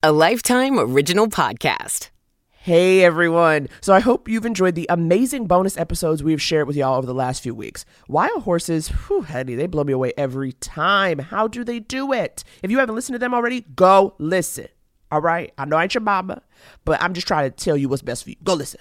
[0.00, 2.10] a Lifetime Original Podcast.
[2.52, 3.68] Hey everyone!
[3.80, 7.12] So I hope you've enjoyed the amazing bonus episodes we've shared with y'all over the
[7.12, 7.84] last few weeks.
[8.06, 11.18] Wild horses, whew, Hetty, they blow me away every time.
[11.18, 12.44] How do they do it?
[12.62, 14.68] If you haven't listened to them already, go listen.
[15.10, 15.52] All right?
[15.58, 16.42] I know I ain't your mama,
[16.84, 18.36] but I'm just trying to tell you what's best for you.
[18.44, 18.80] Go listen.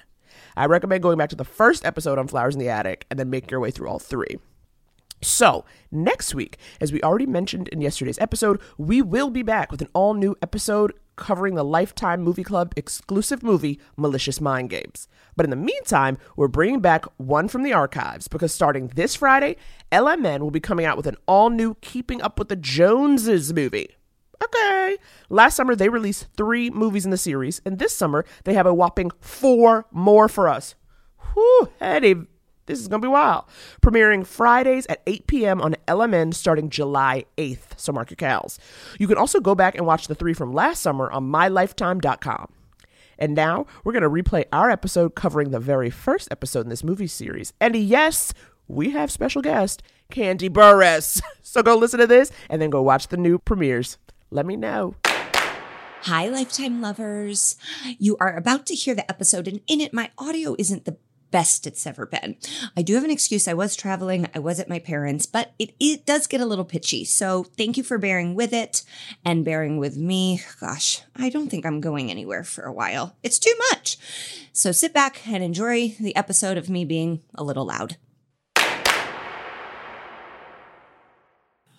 [0.56, 3.32] I recommend going back to the first episode on Flowers in the Attic and then
[3.32, 4.38] make your way through all three.
[5.24, 9.82] So, next week, as we already mentioned in yesterday's episode, we will be back with
[9.82, 15.10] an all new episode covering the Lifetime Movie Club exclusive movie, Malicious Mind Games.
[15.36, 19.58] But in the meantime, we're bringing back one from the archives because starting this Friday,
[19.92, 23.90] LMN will be coming out with an all new Keeping Up with the Joneses movie.
[24.42, 24.98] Okay.
[25.30, 28.74] Last summer, they released three movies in the series, and this summer, they have a
[28.74, 30.76] whopping four more for us.
[31.34, 32.16] Whew, Eddie,
[32.68, 33.46] this is going to be wild.
[33.82, 35.62] Premiering Fridays at 8 p.m.
[35.62, 38.60] on LMN starting July 8th, so mark your cows.
[39.00, 42.52] You can also go back and watch the three from last summer on mylifetime.com.
[43.18, 46.84] And now we're going to replay our episode covering the very first episode in this
[46.84, 47.52] movie series.
[47.60, 48.34] And yes,
[48.68, 49.82] we have special guest,
[50.12, 51.22] Kandi Burruss.
[51.42, 53.98] So go listen to this and then go watch the new premieres.
[54.30, 54.96] Let me know.
[55.06, 57.56] Hi, Lifetime lovers.
[57.98, 60.98] You are about to hear the episode, and in it, my audio isn't the
[61.32, 62.38] best it's ever been.
[62.76, 63.48] I do have an excuse.
[63.48, 66.66] I was traveling, I was at my parents', but it, it does get a little
[66.66, 67.06] pitchy.
[67.06, 68.84] So thank you for bearing with it
[69.26, 70.42] and bearing with me.
[70.60, 73.16] Gosh, I don't think I'm going anywhere for a while.
[73.24, 73.98] It's too much.
[74.54, 77.98] So sit back and enjoy the episode of me being a little loud.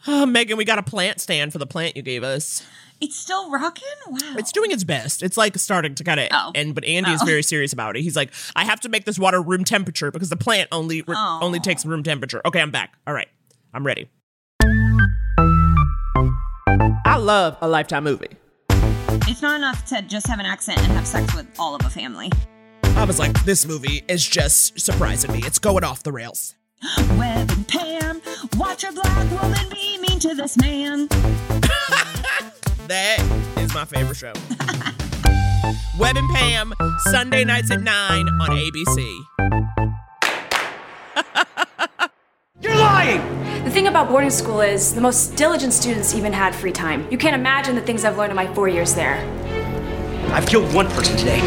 [0.06, 2.64] Oh, Megan, we got a plant stand for the plant you gave us.
[3.00, 3.84] It's still rocking?
[4.08, 4.34] Wow.
[4.38, 5.22] It's doing its best.
[5.22, 6.52] It's like starting to kind of Oh.
[6.54, 7.26] end, but Andy is Oh.
[7.26, 8.02] very serious about it.
[8.02, 11.14] He's like, I have to make this water room temperature because the plant only re-
[11.16, 11.38] Oh.
[11.42, 12.40] only takes room temperature.
[12.44, 12.94] Okay, I'm back.
[13.06, 13.28] All right,
[13.74, 14.08] I'm ready.
[17.04, 18.28] I love a lifetime movie.
[19.30, 21.90] It's not enough to just have an accent and have sex with all of a
[21.90, 22.30] family.
[22.96, 25.40] I was like, this movie is just surprising me.
[25.44, 26.54] It's going off the rails.
[27.18, 28.22] Webb and Pam,
[28.56, 31.08] watch a black woman be mean to this man.
[32.88, 33.20] That
[33.58, 34.32] is my favorite show.
[35.98, 36.72] Webb and Pam,
[37.10, 39.18] Sunday nights at 9 on ABC.
[42.62, 43.20] You're lying!
[43.64, 47.06] The thing about boarding school is the most diligent students even had free time.
[47.10, 49.18] You can't imagine the things I've learned in my four years there.
[50.32, 51.40] I've killed one person today.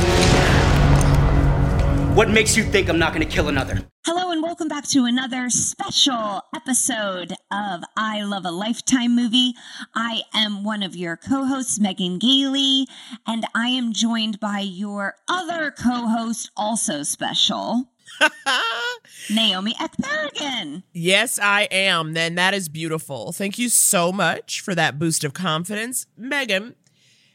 [2.14, 3.88] What makes you think I'm not gonna kill another?
[4.06, 9.54] Hello and welcome back to another special episode of I Love a Lifetime movie.
[9.96, 12.86] I am one of your co-hosts, Megan Gailey,
[13.26, 17.86] and I am joined by your other co-host, also special,
[19.30, 20.84] Naomi Ekperigin.
[20.92, 22.14] Yes, I am.
[22.14, 23.32] Then that is beautiful.
[23.32, 26.08] Thank you so much for that boost of confidence.
[26.18, 26.76] Megan,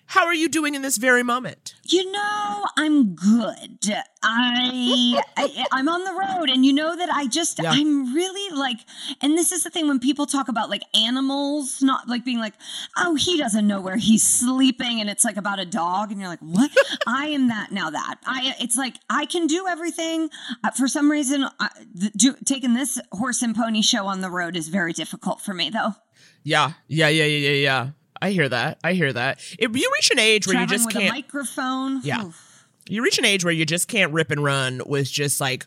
[0.06, 1.74] how are you doing in this very moment?
[1.84, 3.78] You know, I'm good.
[4.22, 7.70] I, I I'm on the road and you know that I just Yeah.
[7.72, 8.78] I'm really like
[9.20, 12.54] and this is the thing when people talk about like animals not like being like,
[12.96, 16.30] "Oh, he doesn't know where he's sleeping" and it's like about a dog and you're
[16.30, 16.70] like, "What?"
[17.06, 18.16] I am that now that.
[18.24, 20.30] I it's like I can do everything.
[20.64, 24.30] Uh, for some reason, I, the, do, taking this horse and pony show on the
[24.30, 25.94] road is very difficult for me though.
[26.42, 27.90] Yeah, yeah, yeah, yeah, yeah, yeah.
[28.20, 28.78] I hear that.
[28.82, 29.40] I hear that.
[29.58, 32.00] If you reach an age where you just can't, microphone.
[32.02, 32.24] Yeah.
[32.24, 32.66] oof.
[32.88, 35.66] you reach an age where you just can't rip and run with just like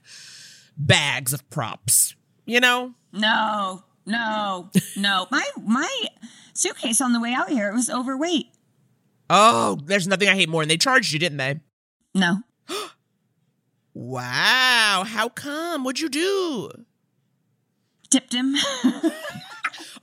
[0.78, 2.16] bags of props.
[2.46, 2.94] You know?
[3.14, 5.28] No, no, no.
[5.32, 6.06] My my
[6.54, 8.48] suitcase on the way out here it was overweight.
[9.30, 10.62] Oh, there's nothing I hate more.
[10.64, 11.60] And they charged you, didn't they?
[12.16, 12.40] No.
[13.96, 15.04] Wow.
[15.06, 15.84] How come?
[15.84, 16.72] What'd you do?
[18.10, 18.56] Tipped him.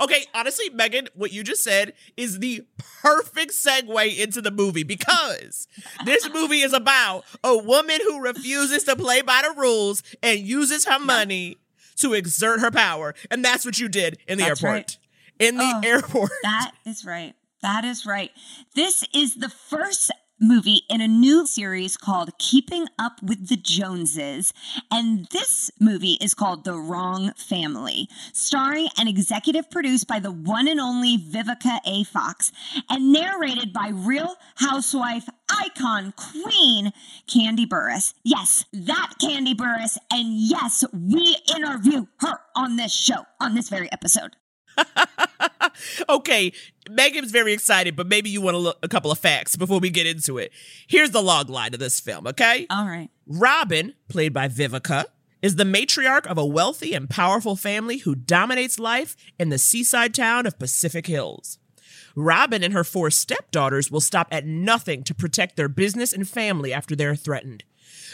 [0.00, 2.64] Okay, honestly, Megan, what you just said is the
[3.02, 5.66] perfect segue into the movie because
[6.04, 10.84] this movie is about a woman who refuses to play by the rules and uses
[10.86, 11.56] her money
[11.96, 13.14] to exert her power.
[13.30, 14.74] And that's what you did in the That's airport.
[14.74, 14.98] right.
[15.38, 16.30] In the Oh, airport.
[16.42, 17.34] that is right.
[17.62, 18.30] That is right.
[18.74, 20.10] This is the first
[20.40, 24.52] movie in a new series called Keeping Up with the Joneses.
[24.90, 30.68] And this movie is called The Wrong Family, starring and executive produced by the one
[30.68, 32.04] and only Vivica A.
[32.04, 32.52] Fox
[32.90, 36.92] and narrated by real housewife icon queen
[37.28, 38.14] Kandi Burruss.
[38.24, 39.96] Yes, that Kandi Burruss.
[40.10, 44.36] And yes, we interview her on this show, on this very episode.
[46.08, 46.52] okay,
[46.90, 49.90] Megan's very excited, but maybe you want a, lo- a couple of facts before we
[49.90, 50.52] get into it.
[50.86, 52.66] Here's the log line of this film, okay?
[52.70, 53.08] All right.
[53.26, 55.04] Robin, played by Vivica,
[55.42, 60.14] is the matriarch of a wealthy and powerful family who dominates life in the seaside
[60.14, 61.58] town of Pacific Hills.
[62.16, 66.72] Robin and her four stepdaughters will stop at nothing to protect their business and family
[66.72, 67.62] after they're threatened.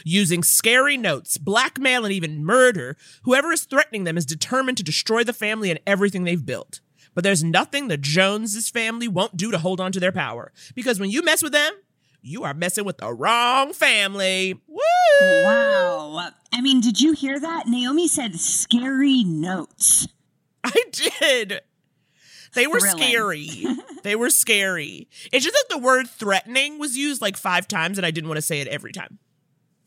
[0.05, 5.23] Using scary notes, blackmail, and even murder, whoever is threatening them is determined to destroy
[5.23, 6.81] the family and everything they've built.
[7.14, 10.53] But there's nothing the Joneses family won't do to hold on to their power.
[10.75, 11.73] Because when you mess with them,
[12.23, 14.61] you are messing with the wrong family.
[14.67, 14.81] Woo!
[15.44, 16.31] Wow.
[16.53, 17.67] I mean, did you hear that?
[17.67, 20.06] Naomi said scary notes.
[20.64, 21.62] I did.
[22.55, 23.03] They were Thrilling.
[23.03, 23.49] scary.
[24.03, 25.08] they were scary.
[25.32, 28.38] It's just that the word threatening was used like five times and I didn't want
[28.38, 29.19] to say it every time.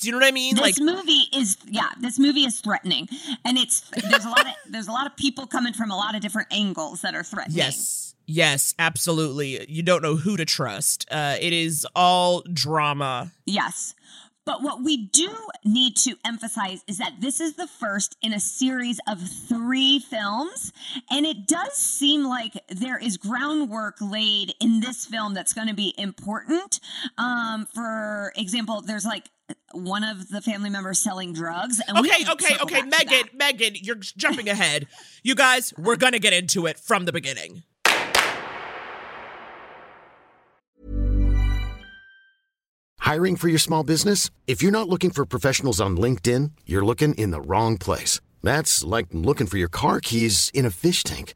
[0.06, 0.54] Do you know what I mean?
[0.56, 3.10] This like movie is yeah, this movie is threatening.
[3.44, 6.14] And it's there's a lot of there's a lot of people coming from a lot
[6.14, 7.58] of different angles that are threatening.
[7.58, 8.14] Yes.
[8.28, 9.70] Yes, absolutely.
[9.70, 11.06] You don't know who to trust.
[11.12, 13.32] Uh, it is all drama.
[13.46, 13.96] Yes.
[14.46, 15.32] But what we do
[15.64, 20.72] need to emphasize is that this is the first in a series of three films.
[21.10, 25.74] And it does seem like there is groundwork laid in this film that's going to
[25.74, 26.80] be important.
[27.18, 29.26] Um, for example, there's like
[29.74, 31.82] one of the family members selling drugs.
[31.88, 33.30] And we Okay, can okay, okay, Megan.
[33.34, 34.88] Megan, you're jumping ahead.
[35.24, 37.64] You guys, we're gonna get into it from the beginning.
[43.00, 44.32] Hiring for your small business?
[44.48, 48.20] If you're not looking for professionals on LinkedIn, you're looking in the wrong place.
[48.42, 51.36] That's like looking for your car keys in a fish tank.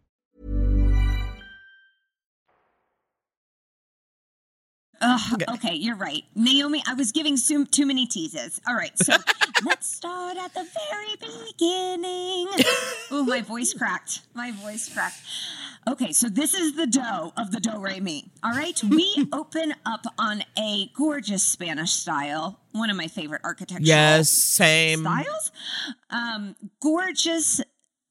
[5.03, 6.23] Ugh, okay, you're right.
[6.35, 8.61] Naomi, I was giving too, too many teases.
[8.67, 9.13] All right, so
[9.65, 12.47] let's start at the very beginning.
[13.09, 14.21] Oh, my voice cracked.
[14.33, 15.19] My voice cracked.
[15.87, 18.29] Okay, so this is the dough of the do re mi.
[18.43, 23.87] All right, we open up on a gorgeous Spanish style, one of my favorite architectural
[23.87, 25.01] Yes, same.
[25.01, 25.51] styles.
[26.11, 27.61] Um, gorgeous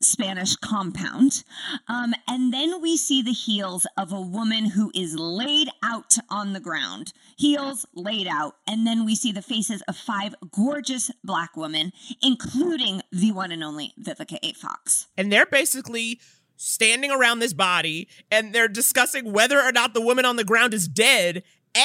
[0.02, 1.44] Spanish compound.
[1.88, 6.52] Um, and then we see the heels of a woman who is laid out on
[6.52, 7.12] the ground.
[7.37, 8.55] Heels laid out.
[8.67, 11.93] And then we see the faces of five gorgeous black women,
[12.23, 14.52] including the one and only Vivica A.
[14.55, 15.06] Fox.
[15.17, 16.20] and they're basically
[16.56, 20.75] standing around this body and they're discussing whether or not the woman on the ground
[20.75, 21.43] is dead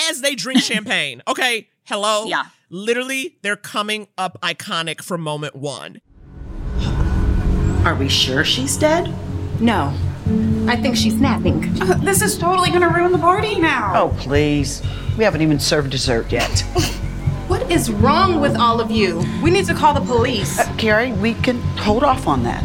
[0.10, 1.22] as they drink champagne.
[1.28, 2.26] Okay, hello?
[2.26, 2.46] Yeah.
[2.70, 6.02] Literally, they're coming up iconic from moment one.
[7.86, 9.14] Are we sure she's dead?
[9.62, 9.94] No.
[10.68, 11.80] I think she's napping.
[11.82, 13.94] Uh, this is totally gonna ruin the party now.
[13.96, 14.82] Oh, please.
[15.18, 16.64] We haven't even served dessert yet.
[17.48, 19.24] What is wrong with all of you?
[19.44, 20.58] We need to call the police.
[20.58, 22.64] Uh, Carrie, we can hold off on that.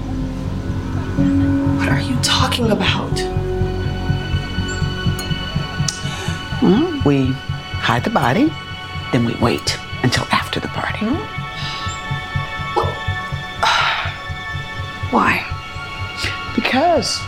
[1.77, 3.13] What are you talking about?
[6.63, 7.27] Well, we
[7.77, 8.51] hide the body,
[9.13, 11.07] then we wait until after the party.
[15.11, 15.45] Why?
[16.55, 17.19] Because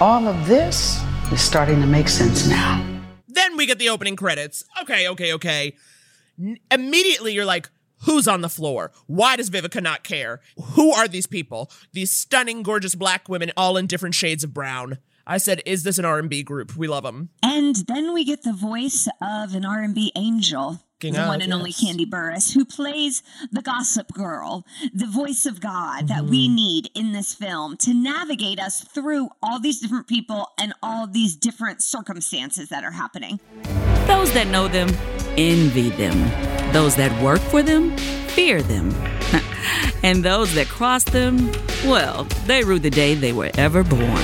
[0.00, 1.02] all of this
[1.32, 2.84] is starting to make sense now.
[3.26, 4.64] Then we get the opening credits.
[4.82, 5.74] Okay, okay, okay.
[6.40, 7.68] N- immediately you're like,
[8.04, 8.92] who's on the floor?
[9.06, 10.40] Why does Vivica not care?
[10.74, 11.72] Who are these people?
[11.92, 14.98] These stunning, gorgeous black women, all in different shades of brown.
[15.26, 16.76] I said, is this an R&B group?
[16.76, 17.30] We love them.
[17.42, 21.52] And then we get the voice of an R&B angel, King the of, one and
[21.52, 21.72] only.
[21.72, 26.54] Kandi Burruss, who plays the gossip girl, the voice of God that we Mm-hmm.
[26.54, 31.34] need in this film to navigate us through all these different people and all these
[31.36, 33.38] different circumstances that are happening.
[34.06, 34.88] Those that know them
[35.36, 36.72] envy them.
[36.72, 37.96] Those that work for them
[38.28, 38.90] fear them.
[40.02, 41.50] and those that cross them,
[41.84, 44.22] well, they rue the day they were ever born.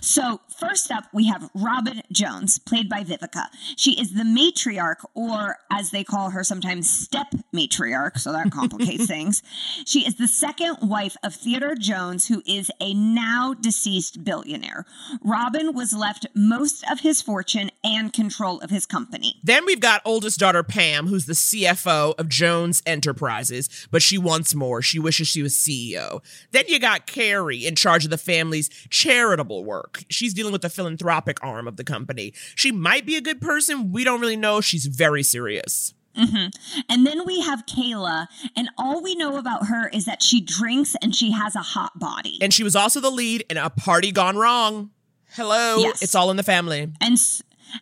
[0.00, 3.46] So, first up, we have Robin Jones, played by Vivica.
[3.76, 9.06] She is the matriarch, or as they call her sometimes, step matriarch, so that complicates
[9.08, 9.42] things.
[9.84, 14.86] She is the second wife of Theodore Jones, who is a now deceased billionaire.
[15.22, 19.40] Robin was left most of his fortune and control of his company.
[19.42, 24.54] Then we've got oldest daughter Pam, who's the CFO of Jones Enterprises, but she wants
[24.54, 24.80] more.
[24.80, 26.22] She wishes she was CEO.
[26.52, 30.04] Then you got Carrie in charge of the family's charitable work.
[30.08, 32.32] She's dealing with the philanthropic arm of the company.
[32.54, 33.92] She might be a good person.
[33.92, 34.60] We don't really know.
[34.60, 35.94] She's very serious.
[36.14, 36.46] hmm
[36.88, 40.94] And then we have Kayla, and all we know about her is that she drinks
[41.02, 42.38] and she has a hot body.
[42.40, 44.90] And she was also the lead in A Party Gone Wrong.
[45.30, 45.78] Hello.
[45.78, 46.02] Yes.
[46.02, 46.92] It's all in the family.
[47.00, 47.18] And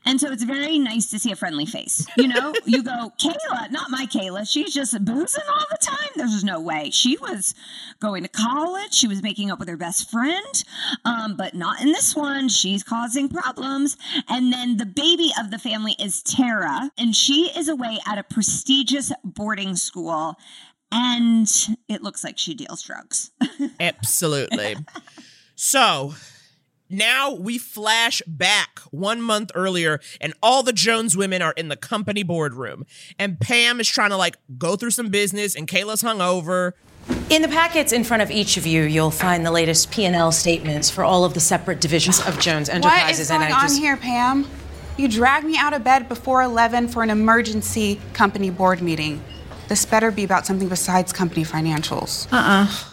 [0.04, 2.06] And so it's very nice to see a friendly face.
[2.16, 4.49] You know, you go, Kayla, not my Kayla.
[4.49, 6.11] She's just boozing all the time.
[6.16, 6.90] There's no way.
[6.90, 7.54] She was
[8.00, 8.92] going to college.
[8.94, 10.64] She was making up with her best friend,
[11.04, 12.49] um, but not in this one.
[12.49, 13.97] She's causing problems.
[14.28, 18.23] And then the baby of the family is Tara, and she is away at a
[18.23, 20.37] prestigious boarding school.
[20.92, 21.49] And
[21.88, 23.30] it looks like she deals drugs.
[23.80, 24.76] Absolutely.
[25.54, 26.14] so
[26.90, 31.76] now we flash back one month earlier, and all the Jones women are in the
[31.76, 32.85] company boardroom.
[33.18, 36.73] And Pam is trying to like go through some business, and Kayla's hungover.
[37.30, 40.90] In the packets in front of each of you, you'll find the latest P&L statements
[40.90, 43.02] for all of the separate divisions of Jones Enterprises.
[43.02, 44.47] What is going and I just on here, Pam?
[44.97, 49.23] You dragged me out of bed before 11 for an emergency company board meeting.
[49.68, 52.30] This better be about something besides company financials.
[52.32, 52.89] Uh-uh.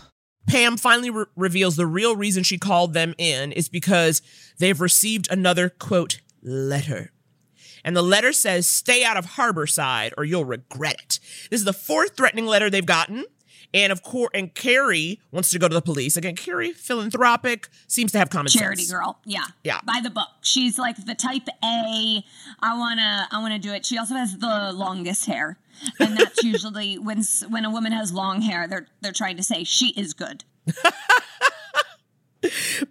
[0.48, 4.22] Pam finally re- reveals the real reason she called them in is because
[4.58, 7.12] they've received another quote letter.
[7.84, 11.20] And the letter says, stay out of Harborside or you'll regret it.
[11.50, 13.25] This is the fourth threatening letter they've gotten.
[13.74, 16.16] And of course, and Carrie wants to go to the police.
[16.18, 18.92] Again, Carrie, philanthropic, seems to have common Charity sense.
[18.92, 19.20] Charity girl.
[19.26, 19.46] Yeah.
[19.64, 19.82] Yeah.
[19.86, 20.30] By the book.
[20.42, 22.24] She's like the type A.
[22.62, 23.86] I wanna I wanna do it.
[23.86, 25.58] She also has the longest hair.
[26.00, 29.64] And that's usually when when a woman has long hair, they're they're trying to say
[29.64, 30.44] she is good.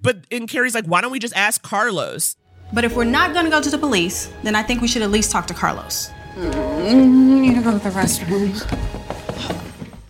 [0.03, 2.37] But and Carrie's like, why don't we just ask Carlos?
[2.73, 5.11] But if we're not gonna go to the police, then I think we should at
[5.11, 6.11] least talk to Carlos.
[6.35, 6.91] Mm-hmm.
[6.91, 8.93] You need to go to the restroom.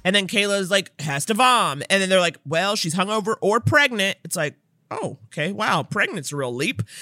[0.06, 1.82] And then Kayla's like, has to vom.
[1.90, 4.16] And then they're like, well, she's hungover or pregnant.
[4.22, 4.54] It's like,
[4.88, 6.82] oh, okay, wow, pregnant's a real leap.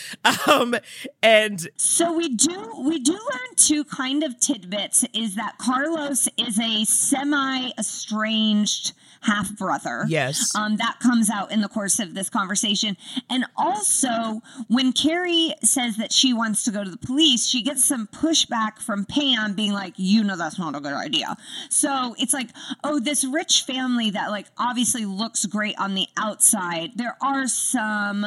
[0.47, 0.75] Um,
[1.23, 6.59] and So we do we do learn two kind of tidbits is that Carlos is
[6.59, 10.05] a semi estranged half brother.
[10.09, 10.55] Yes.
[10.55, 12.97] Um, that comes out in the course of this conversation.
[13.31, 17.85] And also, when Carrie says that she wants to go to the police, she gets
[17.85, 21.37] some pushback from Pam being like, you know, that's not a good idea.
[21.71, 22.51] So it's like,
[22.83, 28.25] oh, this rich family that, like, obviously looks great on the outside, there are some.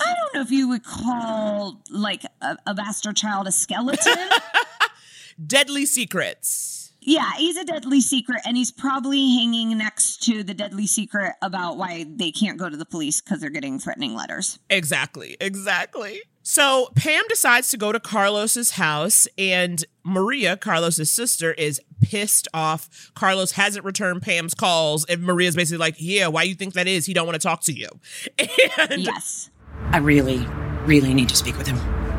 [0.00, 4.16] I don't know if you would call like a, a bastard child a skeleton.
[5.46, 6.77] deadly secrets.
[7.08, 11.78] Yeah, he's a deadly secret, and he's probably hanging next to the deadly secret about
[11.78, 14.58] why they can't go to the police because they're getting threatening letters.
[14.68, 16.20] Exactly, exactly.
[16.42, 23.10] So Pam decides to go to Carlos's house, and Maria, Carlos's sister, is pissed off.
[23.14, 27.06] Carlos hasn't returned Pam's calls, and Maria's basically like, "Yeah, why you think that is?
[27.06, 27.88] He don't want to talk to you."
[28.90, 29.48] And yes,
[29.92, 30.46] I really,
[30.84, 31.78] really need to speak with him.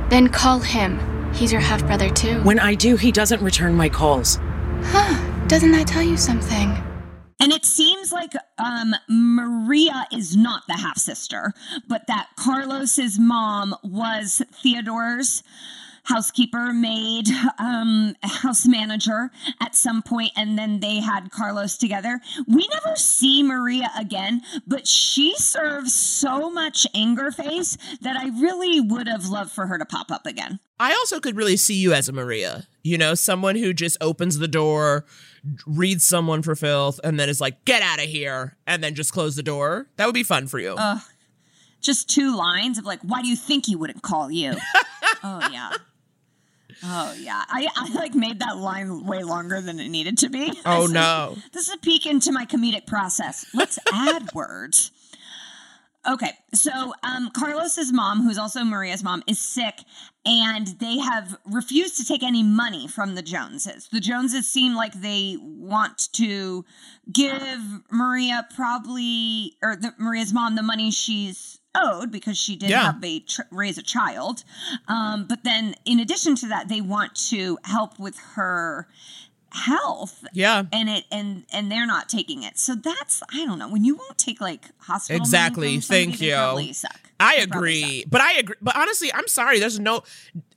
[0.10, 1.00] Then call him.
[1.36, 2.42] He's your half brother, too.
[2.42, 4.40] When I do, he doesn't return my calls.
[4.84, 5.48] Huh.
[5.48, 6.84] Doesn't that tell you something?
[7.40, 11.54] And it seems like um, Maria is not the half sister,
[11.88, 15.42] but that Carlos's mom was Theodore's
[16.10, 17.28] housekeeper, maid,
[17.60, 19.30] um, house manager
[19.62, 22.20] at some point, and then they had Carlos together.
[22.48, 28.82] We never see Maria again, but she serves so much anger face that I really
[28.82, 30.60] would have loved for her to pop up again.
[30.80, 32.68] I also could really see you as a Maria.
[32.84, 35.06] You know, someone who just opens the door,
[35.68, 39.14] reads someone for filth, and then is like, "Get out of here," and then just
[39.14, 39.88] close the door.
[39.98, 40.76] That would be fun for you.
[40.78, 41.02] Ugh.
[41.82, 44.56] Just two lines of like, why do you think he wouldn't call you?
[45.24, 45.72] oh yeah.
[46.84, 47.44] Oh yeah.
[47.48, 50.52] I, I like made that line way longer than it needed to be.
[50.66, 51.36] Oh, no.
[51.52, 53.46] This is a peek into my comedic process.
[53.54, 54.92] Let's add words.
[56.08, 59.76] Okay, so um, Carlos's mom, who's also Maria's mom, is sick,
[60.26, 63.90] and they have refused to take any money from the Joneses.
[63.92, 66.64] The Joneses seem like they want to
[67.12, 72.84] give Maria probably, or the, Maria's mom, the money she's owed because she did Yeah.
[72.92, 74.44] have a tr- raise a child.
[74.88, 78.88] Um, but then, in addition to that, they want to help with her
[79.52, 80.64] health Yeah.
[80.72, 83.96] and it and and they're not taking it so that's i don't know when you
[83.96, 85.82] won't take like hospital money Exactly.
[85.82, 86.22] somebody, Thank
[86.68, 86.74] you.
[86.74, 87.10] suck.
[87.20, 88.56] I They agree, but I agree.
[88.62, 89.60] But honestly, I'm sorry.
[89.60, 90.04] There's no,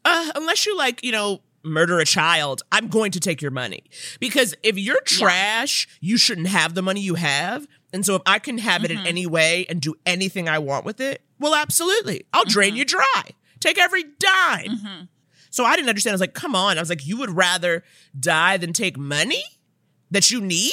[0.04, 3.82] uh, unless you like, you know, murder a child, I'm going to take your money
[4.20, 7.66] because if you're trash, you shouldn't have the money you have.
[7.92, 9.06] And so if I can have it in Mhm.
[9.06, 12.50] any way and do anything I want with it, well, absolutely, I'll Mm-hmm.
[12.50, 13.22] drain you dry.
[13.60, 15.08] Take every dime.
[15.50, 16.12] So I didn't understand.
[16.12, 16.78] I was like, come on.
[16.78, 17.84] I was like, you would rather
[18.18, 19.44] die than take money
[20.10, 20.72] that you need?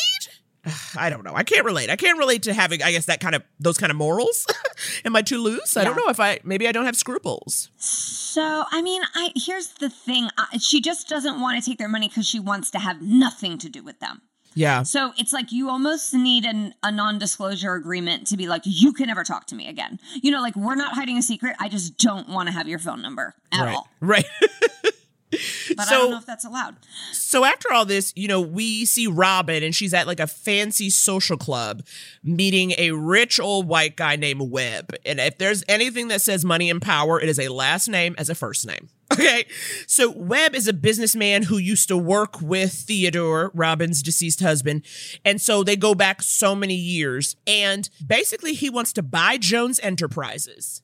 [0.97, 1.33] I don't know.
[1.35, 1.89] I can't relate.
[1.89, 4.45] I can't relate to having, I guess, that kind of those kind of morals.
[5.05, 5.75] Am I too loose?
[5.77, 7.69] I don't know if I maybe I don't have scruples.
[7.77, 10.29] So, I mean, I here's the thing.
[10.37, 13.57] I, she just doesn't want to take their money because she wants to have nothing
[13.59, 14.21] to do with them.
[14.55, 14.83] Yeah.
[14.83, 18.93] So it's like you almost need an, a non disclosure agreement to be like, you
[18.93, 19.99] can never talk to me again.
[20.21, 21.55] You know, like we're not hiding a secret.
[21.59, 23.75] I just don't want to have your phone number at right.
[23.75, 23.87] all.
[23.99, 24.25] Right.
[25.75, 26.75] But I So- don't know if that's allowed.
[27.13, 30.89] So after all this, you know, we see Robin and she's at like a fancy
[30.89, 31.83] social club
[32.23, 34.95] meeting a rich old white guy named Webb.
[35.05, 38.29] And if there's anything that says money and power, it is a last name as
[38.29, 38.89] a first name.
[39.11, 39.45] Okay.
[39.87, 44.85] So Webb is a businessman who used to work with Theodore, Robin's deceased husband.
[45.25, 47.35] And so they go back so many years.
[47.47, 50.83] And basically, he wants to buy Jones Enterprises.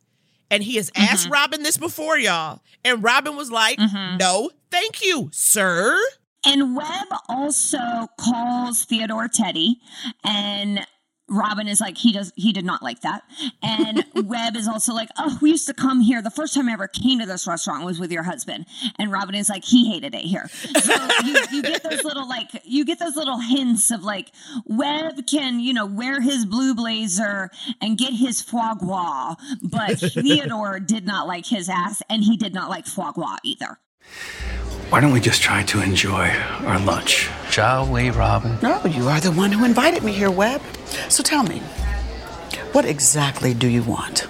[0.52, 1.34] And he has asked mm-hmm.
[1.34, 2.62] Robin this before, y'all.
[2.84, 4.18] And Robin was like, mm-hmm.
[4.18, 6.00] no, thank you, sir.
[6.46, 7.80] And Webb also
[8.20, 9.80] calls Theodore Teddy,
[10.24, 10.86] and
[11.28, 13.24] Robin is like, he does, he did not like that.
[13.64, 16.22] And Webb is also like, oh, we used to come here.
[16.22, 18.66] The first time I ever came to this restaurant was with your husband.
[19.00, 20.48] And Robin is like, he hated it here.
[20.48, 24.32] So you, you get those little like, you get those little hints of like,
[24.66, 27.50] Webb can, you know, wear his blue blazer
[27.82, 32.54] and get his foie gras, but Theodore did not like his ass, and he did
[32.54, 33.80] not like foie gras either.
[34.90, 36.30] Why don't we just try to enjoy
[36.66, 37.30] our lunch?
[37.56, 38.58] Shall we, Robin?
[38.62, 40.62] No, you are the one who invited me here, Webb.
[41.08, 41.60] So tell me,
[42.74, 44.28] what exactly do you want?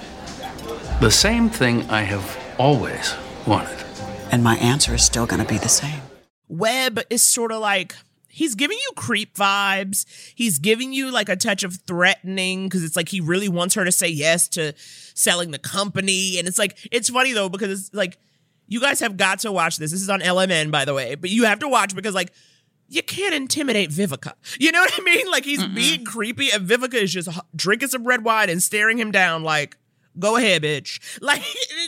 [1.01, 3.15] The same thing I have always
[3.47, 3.83] wanted.
[4.31, 6.01] And my answer is still going to be the same.
[6.49, 7.95] Webb is sort of like
[8.29, 10.05] he's giving you creep vibes.
[10.35, 13.85] He's giving you like a touch of threatening because it's like he really wants her
[13.85, 14.75] to say yes to
[15.15, 16.37] selling the company.
[16.37, 18.19] And it's like it's funny though because it's like
[18.67, 19.89] you guys have got to watch this.
[19.89, 22.31] This is on LMN by the way, but you have to watch because like
[22.87, 24.33] you can't intimidate Vivica.
[24.59, 25.29] You know what I mean?
[25.31, 29.11] Like he's being creepy and Vivica is just drinking some red wine and staring him
[29.11, 29.77] down like
[30.17, 30.99] Go ahead, bitch.
[31.21, 31.41] Like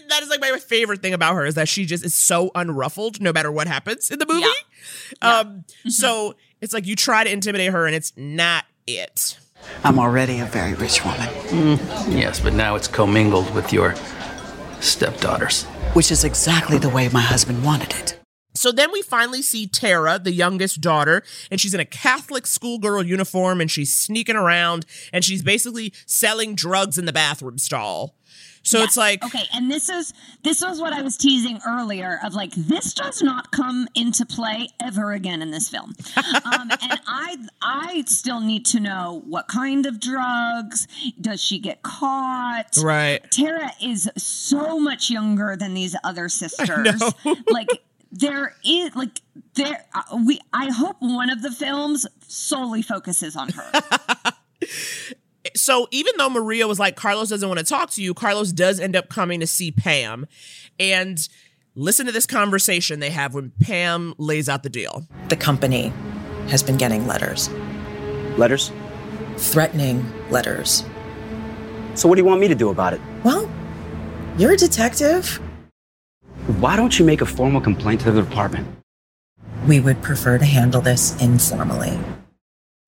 [0.10, 3.22] that is like my favorite thing about her is that she just is so unruffled
[3.22, 4.46] no matter what happens in the movie.
[5.22, 9.38] Um so it's like you try to intimidate her and it's not it.
[9.84, 11.30] I'm already a very rich woman.
[12.10, 13.96] Yes, but now it's commingled with your
[14.82, 15.64] stepdaughters.
[15.94, 18.17] Which is exactly the way my husband wanted it.
[18.58, 23.04] So then we finally see Tara, the youngest daughter, and she's in a Catholic schoolgirl
[23.04, 28.16] uniform and she's sneaking around and she's basically selling drugs in the bathroom stall.
[28.64, 32.34] So it's like okay, and this is this was what I was teasing earlier of
[32.34, 37.38] like this does not come into play ever again in this film, um, and I
[37.62, 40.86] I still need to know what kind of drugs
[41.22, 42.76] does she get caught?
[42.82, 43.20] Right.
[43.32, 47.02] Tara is so much younger than these other sisters.
[47.50, 47.70] like
[48.12, 49.22] there is like
[49.56, 53.72] there uh, we I hope one of the films solely focuses on her.
[55.56, 58.80] so even though Maria was like, Carlos doesn't want to talk to you, Carlos does
[58.80, 60.28] end up coming to see Pam.
[60.80, 61.28] And
[61.76, 65.06] listen to this conversation they have when Pam lays out the deal.
[65.30, 65.92] The company
[66.50, 67.50] has been getting letters,
[68.38, 68.72] Letters?
[69.38, 70.84] threatening letters.
[71.94, 73.02] So what do you want me to do about it?
[73.24, 73.50] Well,
[74.38, 75.40] you're a detective.
[76.48, 78.66] Why don't you make a formal complaint to the department?
[79.68, 82.00] We would prefer to handle this informally.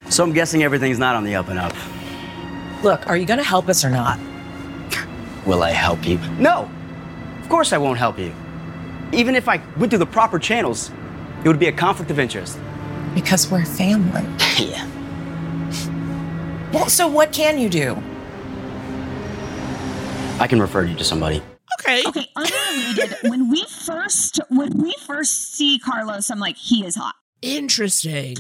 [0.09, 1.73] So I'm guessing everything's not on the up and up.
[2.83, 4.17] Look, are you going to help us or not?
[5.45, 6.17] Will I help you?
[6.39, 6.71] No!
[7.41, 8.33] Of course I won't help you.
[9.11, 10.89] Even if I went through the proper channels,
[11.43, 12.57] it would be a conflict of interest.
[13.13, 14.21] Because we're family.
[14.57, 14.87] yeah.
[16.71, 18.01] Well, so what can you do?
[20.39, 21.41] I can refer you to somebody.
[21.79, 22.03] Okay.
[22.07, 23.17] Okay, unrelated.
[23.23, 27.15] when we first when we first see Carlos, I'm like, he is hot.
[27.41, 28.37] Interesting.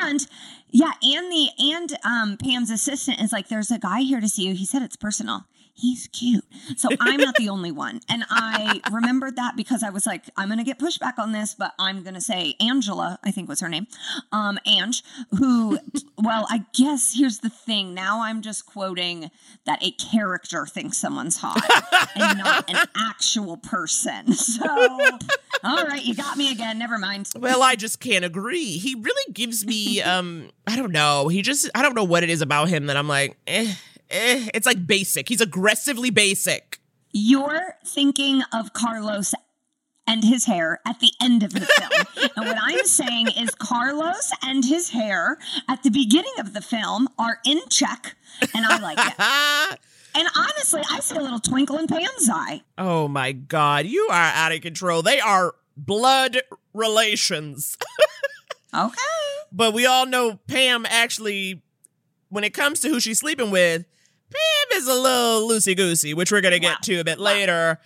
[0.00, 0.26] And
[0.70, 4.46] yeah, and the and um Pam's assistant is like, there's a guy here to see
[4.46, 4.54] you.
[4.54, 5.46] He said it's personal.
[5.74, 6.44] He's cute.
[6.76, 8.00] So I'm not the only one.
[8.08, 11.72] And I remembered that because I was like, I'm gonna get pushback on this, but
[11.78, 13.86] I'm gonna say Angela, I think was her name.
[14.32, 15.02] Um, Ange,
[15.38, 15.78] who
[16.18, 17.94] well, I guess here's the thing.
[17.94, 19.30] Now I'm just quoting
[19.64, 21.62] that a character thinks someone's hot
[22.14, 24.34] and not an actual person.
[24.34, 24.66] So
[25.64, 26.78] all right, you got me again.
[26.78, 27.30] Never mind.
[27.36, 28.78] Well, I just can't agree.
[28.78, 31.28] He really gives me um I don't know.
[31.28, 33.72] He just I don't know what it is about him that I'm like, eh,
[34.12, 34.48] eh.
[34.54, 35.28] It's like basic.
[35.28, 36.78] He's aggressively basic.
[37.12, 39.34] You're thinking of Carlos
[40.06, 42.30] and his hair at the end of the film.
[42.36, 47.08] and what I'm saying is Carlos and his hair at the beginning of the film
[47.18, 48.16] are in check,
[48.54, 49.14] and I like it.
[50.14, 52.62] and honestly, I see a little twinkle in Pam's eye.
[52.78, 55.02] Oh my god, you are out of control.
[55.02, 56.38] They are blood
[56.74, 57.76] relations.
[58.74, 58.96] okay.
[59.50, 61.62] But we all know Pam actually
[62.28, 63.84] when it comes to who she's sleeping with,
[64.32, 67.78] Pam is a little loosey goosey, which we're gonna get to a bit later.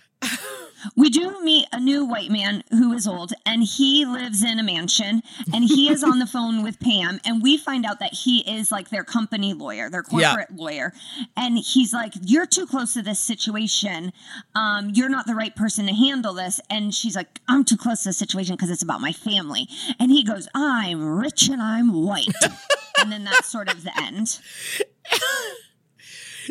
[0.95, 4.63] we do meet a new white man who is old and he lives in a
[4.63, 5.21] mansion
[5.53, 8.71] and he is on the phone with Pam and we find out that he is
[8.71, 10.35] like their company lawyer, their Yeah.
[10.35, 10.93] corporate lawyer.
[11.35, 14.13] And he's like, You're too close to this situation.
[14.55, 16.59] Um, you're not the right person to handle this.
[16.69, 19.67] And she's like, I'm too close to the situation because it's about my family.
[19.99, 22.27] And he goes, I'm rich and I'm white.
[22.99, 24.39] and then that's sort of the end.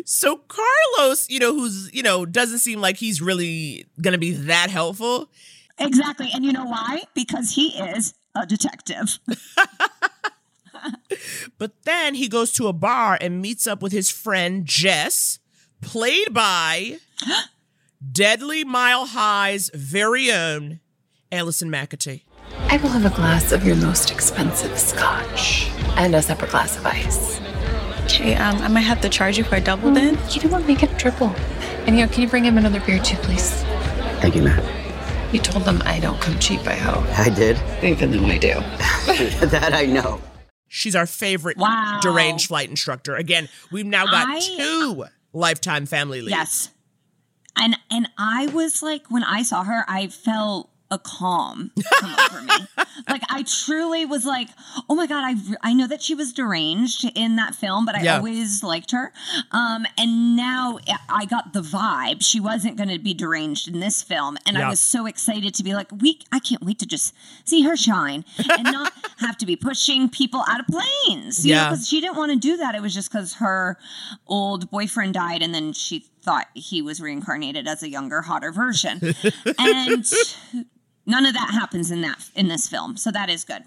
[0.09, 4.31] So Carlos, you know, who's, you know, doesn't seem like he's really going to be
[4.31, 5.29] that helpful.
[5.77, 6.29] Exactly.
[6.33, 7.03] And you know why?
[7.13, 9.19] Because he is a detective.
[11.57, 15.39] But then he goes to a bar and meets up with his friend Jess,
[15.81, 16.97] played by
[18.11, 20.79] Deadly Mile High's very own
[21.31, 22.21] Alison McAtee.
[22.69, 26.85] I will have a glass of your most expensive scotch and a separate glass of
[26.85, 27.39] ice.
[28.07, 30.17] Okay, um, I might have to charge you for a double then.
[30.31, 30.65] You know what?
[30.65, 31.27] Make it a triple.
[31.85, 33.51] And you know, can you bring him another beer too, please?
[34.21, 34.63] Thank you, Matt.
[35.33, 37.03] You told them I don't come cheap, I hope.
[37.19, 37.59] I did.
[37.83, 38.53] Even though I do.
[39.47, 40.21] that I know.
[40.69, 41.99] She's our favorite Wow.
[42.01, 43.15] deranged flight instructor.
[43.15, 46.31] Again, we've now got I- two lifetime family leads.
[46.31, 46.69] Yes.
[47.57, 52.41] And and I was like when I saw her, I felt a calm come over
[52.41, 52.53] me.
[53.07, 54.49] Like I truly was like,
[54.89, 55.35] "Oh my god, I
[55.69, 58.17] I know that she was deranged in that film, but I Yeah.
[58.17, 59.13] always liked her."
[59.51, 64.01] Um and now I got the vibe she wasn't going to be deranged in this
[64.01, 64.65] film, and Yeah.
[64.65, 67.13] I was so excited to be like, "We I can't wait to just
[67.45, 71.69] see her shine and not have to be pushing people out of planes." Yeah.
[71.69, 72.73] 'cause she didn't want to do that.
[72.75, 73.77] It was just because her
[74.25, 78.99] old boyfriend died, and then she thought he was reincarnated as a younger, hotter version.
[79.59, 80.05] and
[81.07, 83.63] none of that happens in that in this film, so that is good.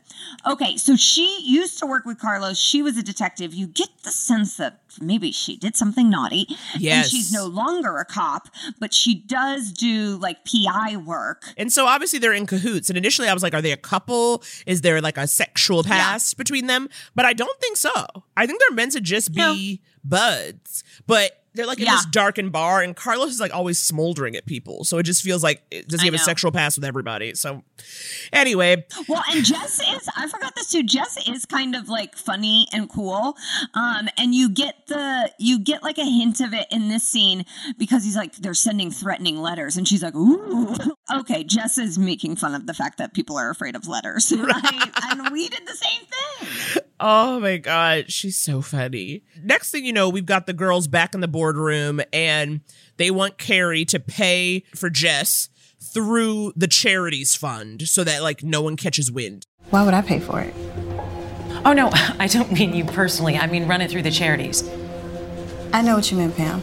[0.48, 2.58] Okay, so she used to work with Carlos.
[2.58, 3.52] She was a detective.
[3.52, 8.04] You get the sense that maybe she did something naughty, and she's no longer a
[8.04, 8.48] cop,
[8.78, 11.44] but she does do like PI work.
[11.56, 12.90] And so obviously they're in cahoots.
[12.90, 14.42] And initially I was like, are they a couple?
[14.66, 16.88] Is there like a sexual past between them?
[17.14, 17.92] But I don't think so.
[18.36, 20.84] I think they're meant to just be buds.
[21.06, 21.96] But they're like in Yeah.
[21.96, 24.84] this darkened bar, and Carlos is like always smoldering at people.
[24.84, 27.34] So it just feels like, does he have a sexual past with everybody?
[27.34, 27.62] So
[28.32, 30.82] anyway, Well, and Jess is, I forgot this too.
[30.82, 33.36] Jess is kind of like funny and cool.
[33.74, 37.44] Um, and you get the, you get like a hint of it in this scene
[37.78, 39.76] because he's like, they're sending threatening letters.
[39.76, 40.74] And she's like, ooh.
[41.12, 44.32] Okay, Jess is making fun of the fact that people are afraid of letters.
[44.40, 44.90] Right?
[45.10, 46.79] and we did the same thing.
[47.02, 49.24] Oh my god, she's so funny.
[49.42, 52.60] Next thing you know, we've got the girls back in the boardroom and
[52.98, 55.48] they want Carrie to pay for Jess
[55.82, 59.46] through the charities fund so that like no one catches wind.
[59.70, 60.54] Why would I pay for it?
[61.64, 63.38] Oh, no, I don't mean you personally.
[63.38, 64.68] I mean run it through the charities.
[65.72, 66.60] I know what you mean, Pam.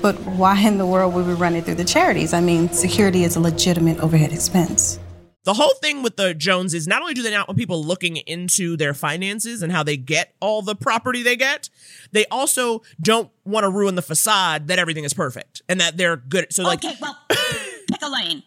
[0.00, 2.32] But why in the world would we run it through the charities?
[2.32, 4.98] I mean, security is a legitimate overhead expense.
[5.44, 8.16] The whole thing with the Joneses, is not only do they not want people looking
[8.18, 11.68] into their finances and how they get all the property they get,
[12.12, 16.16] they also don't want to ruin the facade that everything is perfect and that they're
[16.16, 16.52] good.
[16.52, 18.44] So like Okay, well, pick a lane.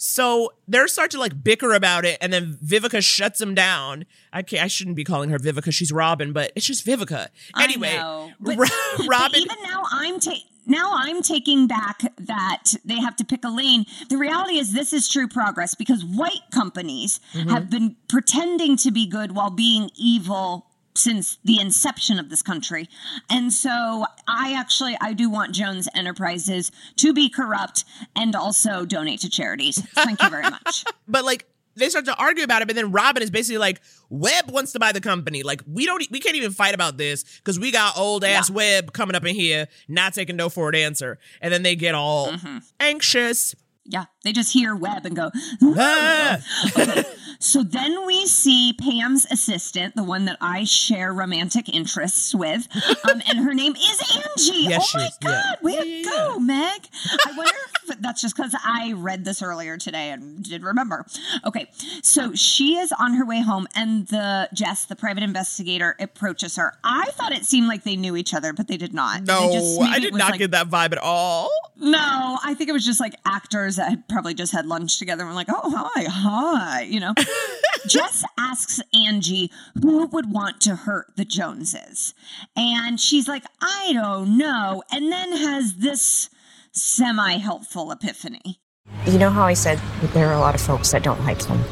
[0.00, 4.06] So they're start to like bicker about it, and then Vivica shuts them down.
[4.32, 7.28] I can't, I shouldn't be calling her Vivica; she's Robin, but it's just Vivica.
[7.60, 8.30] Anyway, know.
[8.38, 9.40] But, Ro- but Robin.
[9.40, 10.34] even now, I'm ta-
[10.68, 13.84] now I'm taking back that they have to pick a lane.
[14.08, 17.48] The reality is, this is true progress because white companies Mm-hmm.
[17.50, 22.88] have been pretending to be good while being evil since the inception of this country.
[23.30, 27.84] And so I actually I do want Jones Enterprises to be corrupt
[28.16, 29.80] and also donate to charities.
[29.94, 30.84] Thank you very much.
[31.08, 31.46] but like
[31.78, 34.78] they start to argue about it, but then Robin is basically like, Webb wants to
[34.78, 35.42] buy the company.
[35.42, 38.92] Like we don't, we can't even fight about this because we got old ass Webb
[38.92, 42.28] coming up in here, not taking no for an answer, and then they get all
[42.32, 42.58] Mm-hmm.
[42.80, 43.54] anxious.
[43.90, 45.30] Yeah, they just hear Webb and go.
[45.62, 46.38] Ah!
[46.78, 47.04] okay,
[47.38, 52.66] so then we see Pam's assistant, the one that I share romantic interests with,
[53.08, 54.58] um, and her name is Angie.
[54.68, 55.42] Yes, oh she my is, yeah.
[55.54, 56.80] God, way to go, Meg!
[57.26, 57.52] I wonder
[57.88, 61.06] if that's just because I read this earlier today and did remember.
[61.44, 61.68] Okay,
[62.02, 66.74] so she is on her way home, and the Jess, the private investigator, approaches her.
[66.82, 69.22] I thought it seemed like they knew each other, but they did not.
[69.22, 71.50] No, just- I did not like- get that vibe at all.
[71.76, 75.22] no, I think it was just like actors that had probably just had lunch together
[75.22, 77.14] and were like, oh, hi, hi, you know.
[77.86, 79.48] Jess asks Angie
[79.80, 82.14] who would want to hurt the Joneses.
[82.56, 84.82] And she's like, I don't know.
[84.90, 86.30] And then has this
[86.72, 88.58] semi helpful epiphany.
[89.06, 91.40] You know how I said that there are a lot of folks that don't like
[91.44, 91.62] him?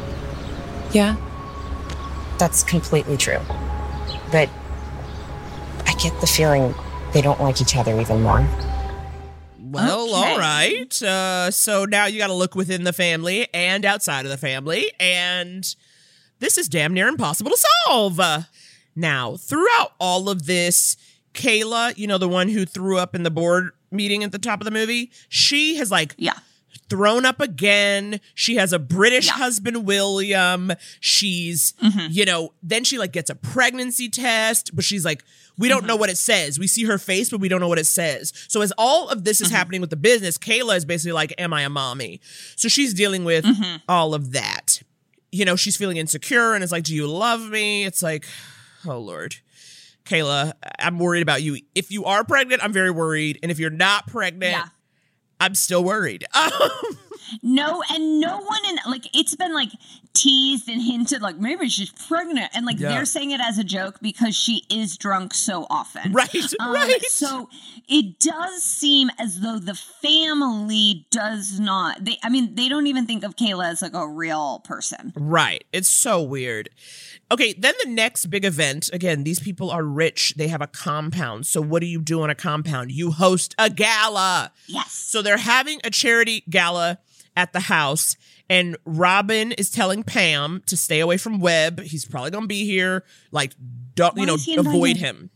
[0.93, 1.17] Yeah.
[2.39, 3.41] That's completely true.
[4.31, 4.49] But
[5.85, 6.77] I get the feeling
[7.13, 8.47] they don't like each other even more.
[9.77, 10.33] Well, Okay.
[10.33, 11.03] all right.
[11.03, 14.91] Uh, so now you got to look within the family and outside of the family,
[14.99, 15.65] and
[16.39, 18.21] this is damn near impossible to solve.
[18.95, 20.97] Now, throughout all of this,
[21.35, 24.61] Kayla, you know, the one who threw up in the board meeting at the top
[24.61, 26.35] of the movie, she has like yeah.
[26.89, 28.21] Thrown up again.
[28.35, 30.73] She has a British husband, William.
[31.01, 32.07] She's, Mm-hmm.
[32.11, 35.23] you know, then she like gets a pregnancy test, but she's like,
[35.59, 35.87] we don't Mm-hmm.
[35.89, 36.59] know what it says.
[36.59, 38.33] We see her face, but we don't know what it says.
[38.49, 39.57] So as all of this is Mm-hmm.
[39.57, 42.21] happening with the business, Kayla is basically like, am I a mommy?
[42.57, 43.77] So she's dealing with Mm-hmm.
[43.89, 44.83] all of that.
[45.33, 47.85] You know, she's feeling insecure and it's like, do you love me?
[47.85, 48.27] It's like,
[48.87, 49.37] oh Lord.
[50.05, 51.59] Kayla, I'm worried about you.
[51.75, 53.41] If you are pregnant, I'm very worried.
[53.43, 54.55] And if you're not pregnant,
[55.41, 56.25] I'm still worried.
[57.43, 59.71] No, and no one in like it's been like
[60.15, 62.91] teased and hinted like maybe she's pregnant, and like Yeah.
[62.91, 66.13] they're saying it as a joke because she is drunk so often.
[66.13, 67.03] Right, Um, right.
[67.07, 67.49] So
[67.89, 72.05] it does seem as though the family does not.
[72.05, 75.13] They, I mean, they don't even think of Kayla as like a real person.
[75.17, 75.65] Right.
[75.73, 76.71] It's so weird.
[77.31, 80.35] Okay, then the next big event again, these people are rich.
[80.37, 81.47] They have a compound.
[81.47, 82.93] So, what do you do on a compound?
[82.93, 84.53] You host a gala.
[84.67, 84.93] Yes.
[84.93, 86.99] So, they're having a charity gala
[87.37, 88.17] at the house,
[88.49, 91.81] and Robin is telling Pam to stay away from Webb.
[91.81, 93.05] He's probably going to be here.
[93.33, 93.53] Like,
[93.95, 95.31] don't, Why you know, avoid him.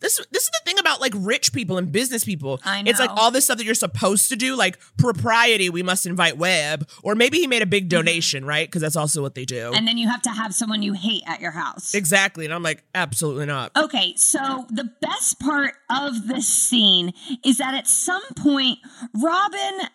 [0.00, 2.60] This, this is the thing about like rich people and business people.
[2.64, 2.90] I know.
[2.90, 5.68] It's like all this stuff that you're supposed to do, like propriety.
[5.70, 8.66] We must invite Webb, or maybe he made a big donation, right?
[8.66, 9.56] Because that's also what they do.
[9.56, 9.74] Mm-hmm.
[9.74, 11.94] And then you have to have someone you hate at your house.
[11.94, 12.44] Exactly.
[12.44, 13.72] And I'm like, absolutely not.
[13.76, 17.12] Okay, so the best part of this scene
[17.44, 18.78] is that at some point,
[19.14, 19.88] Robin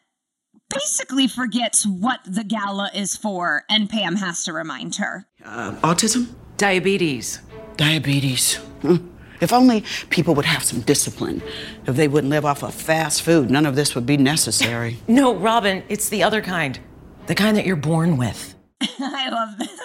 [0.70, 5.26] basically forgets what the gala is for, and Pam has to remind her.
[5.44, 6.34] Uh, autism?
[6.58, 7.40] Diabetes.
[7.78, 8.56] Diabetes.
[8.82, 8.98] Hmm.
[9.42, 11.42] If only people would have some discipline.
[11.88, 14.98] If they wouldn't live off of fast food, none of this would be necessary.
[15.08, 16.80] No, Robin, it's the other kind.
[17.28, 18.56] The kind that you're born with.
[18.82, 19.80] I love this.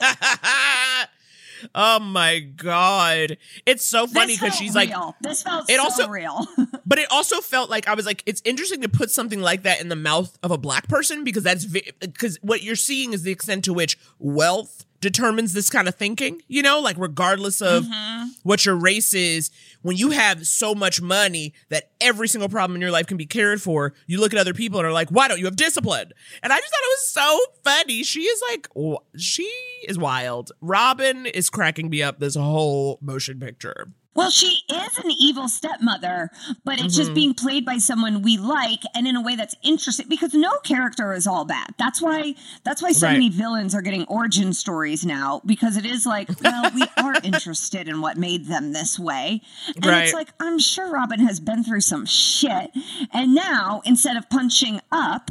[1.74, 3.38] Oh my god.
[3.64, 5.16] It's so funny because felt she's like real.
[5.22, 6.46] this felt it so also- real.
[6.86, 9.80] but it also felt like I was like it's interesting to put something like that
[9.80, 13.32] in the mouth of a black person because that's because what you're seeing is the
[13.32, 18.26] extent to which wealth determines this kind of thinking, you know, like regardless of Mm-hmm.
[18.42, 19.50] what your race is,
[19.82, 23.26] when you have so much money that every single problem in your life can be
[23.26, 26.12] cared for, you look at other people and are like, why don't you have discipline?
[26.42, 28.02] And I just thought it was so funny.
[28.02, 28.68] She is like,
[29.16, 29.50] she
[29.86, 30.52] is wild.
[30.60, 33.88] Robin is cracking me up this whole motion picture.
[34.16, 36.30] Well, she is an evil stepmother,
[36.64, 37.14] but it's just Mhm.
[37.14, 41.12] being played by someone we like and in a way that's interesting because no character
[41.12, 41.74] is all bad.
[41.78, 43.12] That's why that's why so Right.
[43.12, 47.88] many villains are getting origin stories now because it is like, well, we are interested
[47.88, 49.42] in what made them this way.
[49.76, 50.04] And Right.
[50.04, 52.70] it's like I'm sure Robin has been through some shit
[53.12, 55.30] and now instead of punching up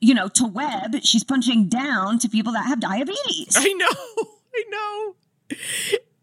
[0.00, 3.56] you know, to Webb, she's punching down to people that have diabetes.
[3.56, 4.26] I know.
[4.54, 5.14] I know.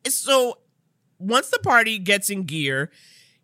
[0.07, 0.57] So
[1.19, 2.91] once the party gets in gear,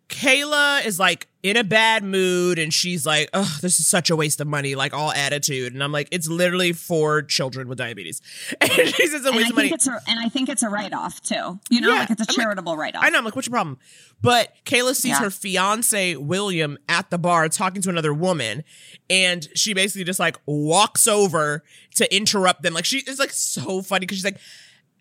[0.08, 4.16] Kayla is like in a bad mood and she's like, oh, this is such a
[4.16, 5.72] waste of money, like all attitude.
[5.72, 8.20] And I'm like, it's literally for children with diabetes.
[8.60, 9.70] And she says it's a I waste think of money.
[9.72, 11.58] it's a, and I think it's a write off too.
[11.70, 13.04] You know, Yeah, like it's a charitable write off.
[13.04, 13.18] I know.
[13.18, 13.78] I'm like, what's your problem?
[14.20, 15.20] But Kayla sees Yeah.
[15.20, 18.64] her fiance William at the bar talking to another woman,
[19.08, 21.64] and she basically just like walks over
[21.96, 22.74] to interrupt them.
[22.74, 24.38] Like she is like so funny because she's like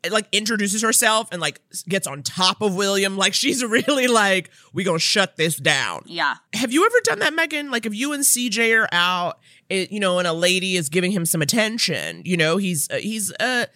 [0.10, 3.18] like introduces herself and like gets on top of William.
[3.18, 6.04] Like she's really like, we gonna shut this down.
[6.08, 6.36] Yeah.
[6.54, 7.70] Have you ever done that, Megan?
[7.70, 11.12] Like if you and CJ are out, it, you know, and a lady is giving
[11.12, 13.68] him some attention, you know, he's uh, he's a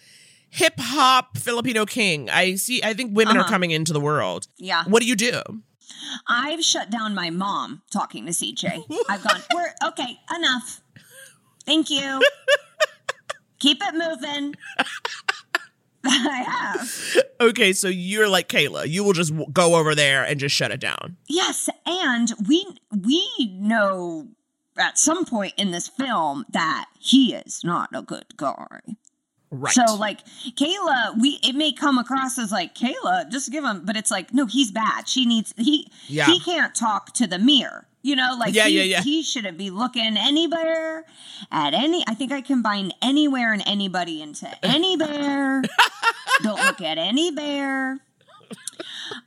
[0.50, 2.28] hip hop Filipino king.
[2.30, 2.82] I see.
[2.82, 3.48] I think women are Uh-huh.
[3.50, 4.48] coming into the world.
[4.58, 4.84] Yeah.
[4.86, 5.40] What do you do?
[6.28, 8.82] I've shut down my mom talking to CJ.
[9.08, 10.80] I've gone, we're okay, enough.
[11.64, 12.20] Thank you.
[13.60, 14.54] Keep it moving.
[16.08, 17.16] I have.
[17.40, 18.88] Okay, so you're like Kayla.
[18.88, 21.16] You will just w- go over there and just shut it down.
[21.28, 23.28] Yes, and we we
[23.60, 24.28] know
[24.78, 28.78] at some point in this film that he is not a good guy.
[29.50, 29.72] Right.
[29.72, 30.20] So like
[30.58, 34.34] Kayla, we it may come across as like Kayla, just give him, but it's like
[34.34, 35.08] no, he's bad.
[35.08, 36.26] She needs he Yeah.
[36.26, 37.86] he can't talk to the mirror.
[38.06, 39.02] You know, like Yeah, he, yeah, yeah.
[39.02, 41.04] he shouldn't be looking anywhere
[41.50, 42.04] at any.
[42.06, 45.64] I think I combine anywhere and anybody into any bear.
[46.40, 47.98] Don't look at any bear.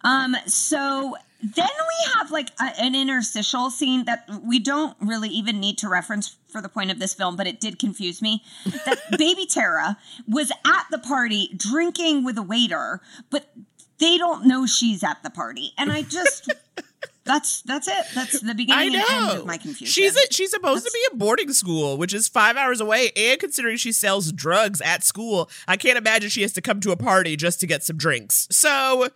[0.05, 0.33] Um.
[0.45, 5.77] So then we have like a, an interstitial scene that we don't really even need
[5.79, 8.43] to reference for the point of this film, but it did confuse me.
[8.85, 13.49] That baby Tara was at the party drinking with a waiter, but
[13.97, 16.53] they don't know she's at the party, and I just.
[17.29, 18.05] That's that's it.
[18.15, 19.85] That's the beginning and end of my confusion.
[19.85, 23.39] She's a, she's supposed to be a boarding school, which is five hours away, and
[23.39, 26.97] considering she sells drugs at school, I can't imagine she has to come to a
[26.97, 28.47] party just to get some drinks.
[28.49, 29.09] So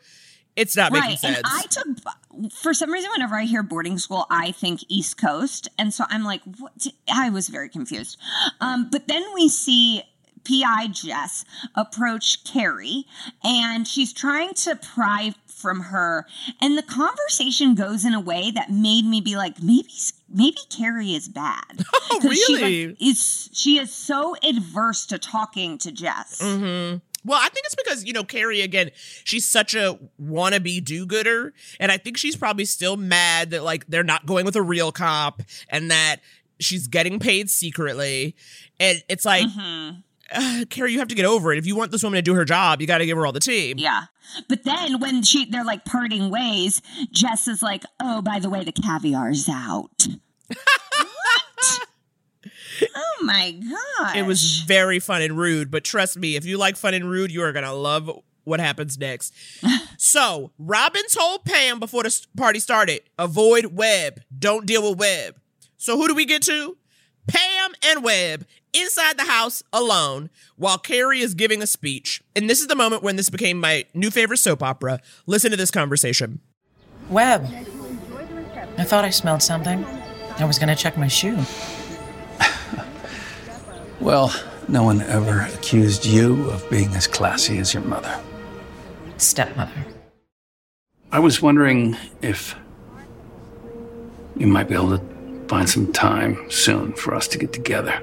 [0.56, 1.18] it's not making right.
[1.18, 1.38] sense.
[1.38, 5.68] And I took for some reason whenever I hear boarding school, I think East Coast,
[5.80, 6.86] and so I'm like, what?
[7.12, 8.20] I was very confused.
[8.62, 10.04] Um, but then we see
[10.48, 11.46] PI Jess
[11.76, 13.06] approach Carrie,
[13.44, 16.28] and she's trying to pry from her,
[16.62, 19.90] and the conversation goes in a way that made me be like, maybe
[20.30, 21.64] maybe Carrie is bad.
[22.12, 22.88] Oh, 'Cause She, really?
[22.90, 26.40] like, is she is so adverse to talking to Jess.
[26.42, 26.98] Mm-hmm.
[27.26, 28.92] Well, I think it's because, you know, Carrie, again,
[29.24, 31.54] she's such a wannabe do gooder.
[31.80, 34.92] And I think she's probably still mad that, like, they're not going with a real
[34.92, 36.18] cop and that
[36.60, 38.36] she's getting paid secretly.
[38.80, 40.00] And it's like, Mm-hmm.
[40.34, 41.58] uh, Carrie, you have to get over it.
[41.58, 43.32] If you want this woman to do her job, you got to give her all
[43.32, 43.78] the team.
[43.80, 44.04] Yeah.
[44.48, 46.82] But then when she they're like parting ways,
[47.12, 50.08] Jess is like, "Oh, by the way, the caviar's out."
[50.48, 51.80] what?
[52.96, 54.18] Oh my god.
[54.18, 57.32] It was very fun and rude, but trust me, if you like fun and rude,
[57.32, 58.10] you are going to love
[58.44, 59.34] what happens next.
[59.98, 65.40] so, Robin told Pam before the party started avoid Webb, don't deal with Webb.
[65.78, 66.78] So, who do we get to?
[67.28, 72.22] Pam and Webb inside the house alone while Carrie is giving a speech.
[72.36, 75.00] And this is the moment when this became my new favorite soap opera.
[75.26, 76.40] Listen to this conversation.
[77.10, 77.48] Webb.
[78.78, 79.86] I thought I smelled something.
[80.38, 81.38] I was gonna check my shoe.
[84.00, 84.34] Well,
[84.68, 88.20] no one ever accused you of being as classy as your mother.
[89.16, 89.86] Stepmother.
[91.10, 92.54] I was wondering if
[94.36, 95.13] you might be able to
[95.54, 98.02] find some time soon for us to get together.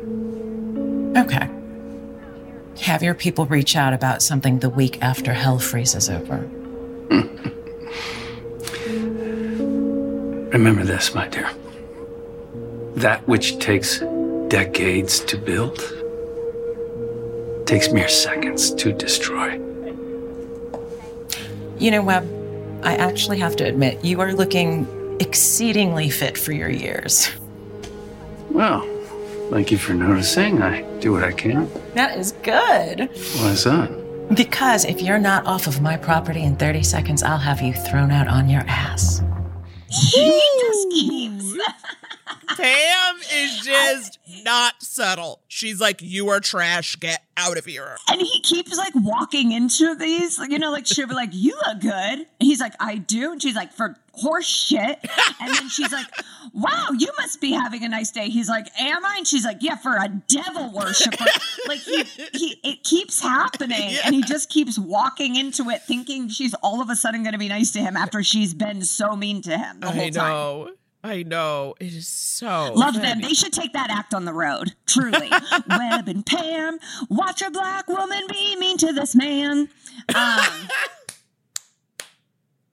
[1.16, 1.50] Okay.
[2.82, 6.36] Have your people reach out about something the week after hell freezes over.
[10.52, 11.50] Remember this, my dear.
[12.94, 13.98] That which takes
[14.46, 15.78] decades to build
[17.66, 19.54] takes mere seconds to destroy.
[21.80, 22.30] You know, Webb,
[22.84, 24.86] I actually have to admit, you are looking
[25.20, 27.30] exceedingly fit for your years.
[28.60, 28.82] Well,
[29.48, 30.60] thank you for noticing.
[30.60, 31.66] I do what I can.
[31.94, 33.08] That is good.
[33.38, 33.88] Why is that?
[34.34, 38.10] Because if you're not off of my property in 30 seconds, I'll have you thrown
[38.10, 39.22] out on your ass.
[39.88, 41.39] He just keeps
[42.56, 45.40] Pam is just not subtle.
[45.48, 46.96] She's like, You are trash.
[46.96, 47.96] Get out of here.
[48.08, 51.80] and he keeps like walking into these, you know, like she'll be like, "You look
[51.80, 54.98] good," and he's like, "I do," and she's like, "For horse shit,"
[55.40, 56.04] and then she's like,
[56.52, 59.58] "Wow, you must be having a nice day." He's like, "Am I?" And she's like,
[59.60, 61.24] "Yeah, for a devil worshiper."
[61.66, 62.02] like he,
[62.34, 66.90] he, it keeps happening, and he just keeps walking into it, thinking she's all of
[66.90, 69.80] a sudden going to be nice to him after she's been so mean to him
[69.80, 70.74] the whole I time.
[71.02, 71.74] I know.
[71.80, 72.72] It is so.
[72.74, 73.20] Love them.
[73.20, 74.74] They should take that act on the road.
[74.86, 75.30] Truly.
[75.68, 79.68] Webb and Pam, watch a black woman be mean to this man.
[80.14, 80.44] Um,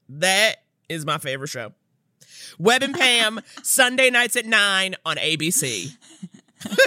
[0.09, 1.73] That is my favorite show.
[2.57, 5.95] Webb and Pam, Sunday nights at 9 on ABC.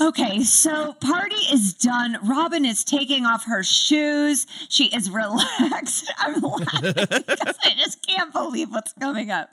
[0.00, 2.18] okay, so party is done.
[2.24, 4.46] Robin is taking off her shoes.
[4.68, 6.12] She is relaxed.
[6.18, 6.92] I'm laughing
[7.26, 9.50] because I just can't believe what's coming up.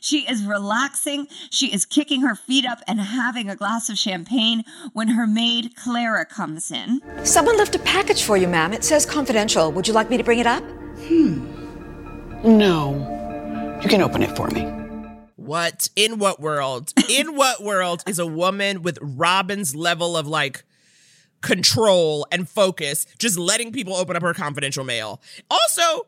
[0.00, 1.28] She is relaxing.
[1.50, 5.76] She is kicking her feet up and having a glass of champagne when her maid
[5.76, 7.00] Clara comes in.
[7.24, 8.72] Someone left a package for you, ma'am.
[8.72, 9.72] It says confidential.
[9.72, 10.62] Would you like me to bring it up?
[11.08, 11.44] Hmm.
[12.44, 13.78] No.
[13.82, 14.85] You can open it for me.
[15.46, 15.88] What?
[15.96, 16.92] In what world?
[17.10, 20.64] In what world is a woman with Robin's level of like
[21.42, 25.20] control and focus just letting people open up her confidential mail?
[25.50, 26.06] Also,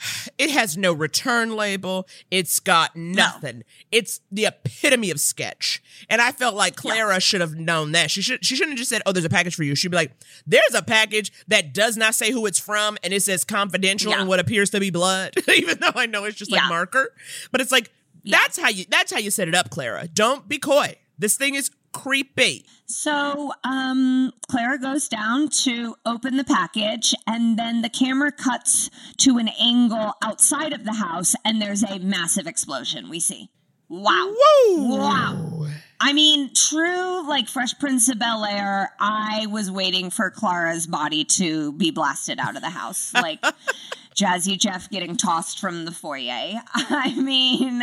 [0.38, 2.06] it has no return label.
[2.30, 3.62] It's got nothing.
[3.92, 5.82] It's the epitome of sketch.
[6.08, 8.10] And I felt like Clara should have known that.
[8.10, 9.96] She should she shouldn't have just said, "Oh, there's a package for you." She'd be
[9.96, 10.12] like,
[10.46, 14.28] "There's a package that does not say who it's from and it says confidential and
[14.28, 16.68] what appears to be blood." Even though I know it's just like Yeah.
[16.68, 17.12] marker.
[17.52, 17.90] But it's like
[18.24, 20.08] that's how you that's how you set it up, Clara.
[20.08, 20.96] Don't be coy.
[21.18, 22.64] This thing is creepy.
[22.86, 29.38] So, um, Clara goes down to open the package, and then the camera cuts to
[29.38, 33.08] an angle outside of the house, and there's a massive explosion.
[33.08, 33.50] We see.
[33.88, 34.34] Wow.
[34.68, 35.66] Wow.
[36.00, 41.24] I mean, true, like Fresh Prince of Bel Air, I was waiting for Clara's body
[41.24, 43.12] to be blasted out of the house.
[43.12, 43.44] Like
[44.14, 46.60] Jazzy Jeff getting tossed from the foyer.
[46.74, 47.82] I mean,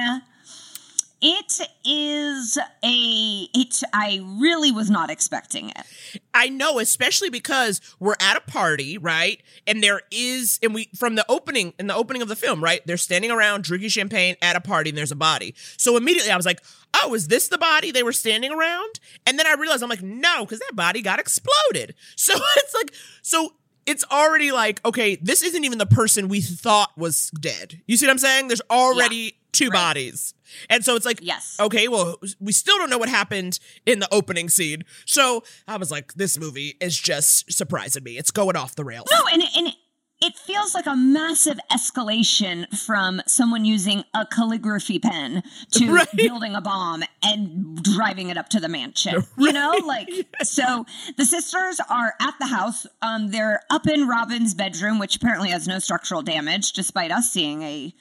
[1.20, 6.22] it is a it I really was not expecting it.
[6.34, 9.42] I know, especially because we're at a party, right?
[9.66, 12.86] And there is, and we from the opening in the opening of the film, right?
[12.86, 15.56] They're standing around drinking champagne at a party, and there's a body.
[15.78, 16.62] So immediately I was like,
[16.94, 20.04] "Oh, is this the body they were standing around?" And then I realized I'm like,
[20.04, 23.54] "No, because that body got exploded." So it's like, so
[23.88, 27.82] it's already like, okay, this isn't even the person we thought was dead.
[27.88, 28.50] You see what I'm saying?
[28.50, 29.74] There's already yeah, two right.
[29.74, 30.34] bodies.
[30.70, 34.08] And so it's like, yes, okay, well, we still don't know what happened in the
[34.14, 34.84] opening scene.
[35.06, 38.18] So I was like, this movie is just surprising me.
[38.18, 39.08] It's going off the rails.
[39.12, 39.76] No, and and
[40.22, 46.07] it feels like a massive escalation from someone using a calligraphy pen to right.
[46.15, 49.15] building a bomb and driving it up to the mansion.
[49.15, 49.24] Right.
[49.47, 50.09] You know, like
[50.43, 52.86] so the sisters are at the house.
[53.01, 57.61] Um, they're up in Robin's bedroom, which apparently has no structural damage, despite us seeing
[57.63, 57.93] a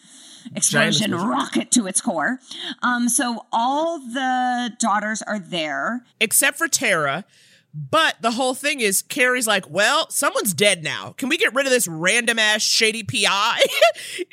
[0.56, 2.40] explosion rocket to its core.
[2.82, 7.24] Um, so all the daughters are there, except for Tara.
[7.78, 11.14] But the whole thing is, Carrie's like, well, someone's dead now.
[11.18, 13.60] Can we get rid of this random ass shady PI?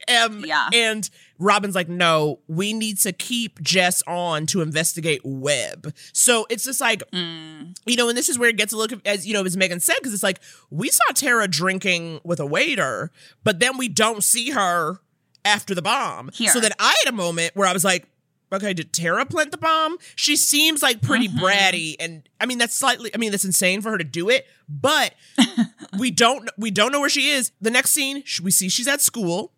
[0.24, 0.70] um, yeah.
[0.74, 5.94] And Robin's like, no, we need to keep Jess on to investigate Webb.
[6.14, 7.78] So it's just like, mm.
[7.86, 9.82] you know, and this is where it gets a look as you know, as Megan
[9.82, 10.40] said, because it's like
[10.70, 13.12] we saw Tara drinking with a waiter,
[13.44, 15.02] but then we don't see her
[15.44, 16.30] after the bomb.
[16.34, 16.50] Here.
[16.50, 18.08] So then I had a moment where I was like,
[18.54, 19.98] okay, did Tara plant the bomb?
[20.16, 21.44] She seems like pretty mm-hmm.
[21.44, 23.12] bratty, and I mean that's slightly.
[23.14, 25.14] I mean that's insane for her to do it, but
[26.00, 27.52] we don't we don't know where she is.
[27.60, 29.54] The next scene, we see she's at school,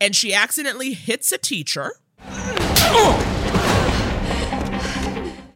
[0.00, 1.92] and she accidentally hits a teacher.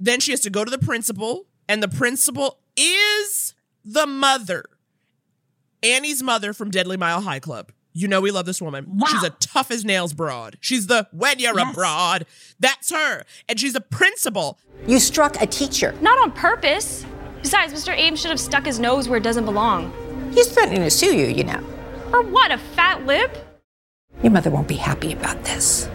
[0.00, 4.64] then she has to go to the principal, and the principal is the mother,
[5.82, 7.72] Annie's mother from Deadly Mile High Club.
[7.96, 8.84] You know we love this woman.
[8.86, 9.06] Wow.
[9.06, 10.58] She's a tough as nails broad.
[10.60, 11.72] She's the when you're yes.
[11.72, 12.26] abroad.
[12.60, 13.24] That's her.
[13.48, 14.58] And she's a principal.
[14.86, 15.94] You struck a teacher.
[16.02, 17.06] Not on purpose.
[17.40, 17.96] Besides, Mr.
[17.96, 19.94] Ames should have stuck his nose where it doesn't belong.
[20.34, 21.62] He's threatening to sue you, you know.
[22.10, 23.34] For what, a fat lip?
[24.22, 25.88] Your mother won't be happy about this.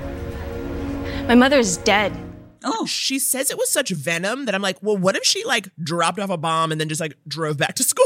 [1.28, 2.18] My mother is dead.
[2.64, 5.70] Oh, she says it with such venom that I'm like, well, what if she like
[5.84, 8.06] dropped off a bomb and then just like drove back to school?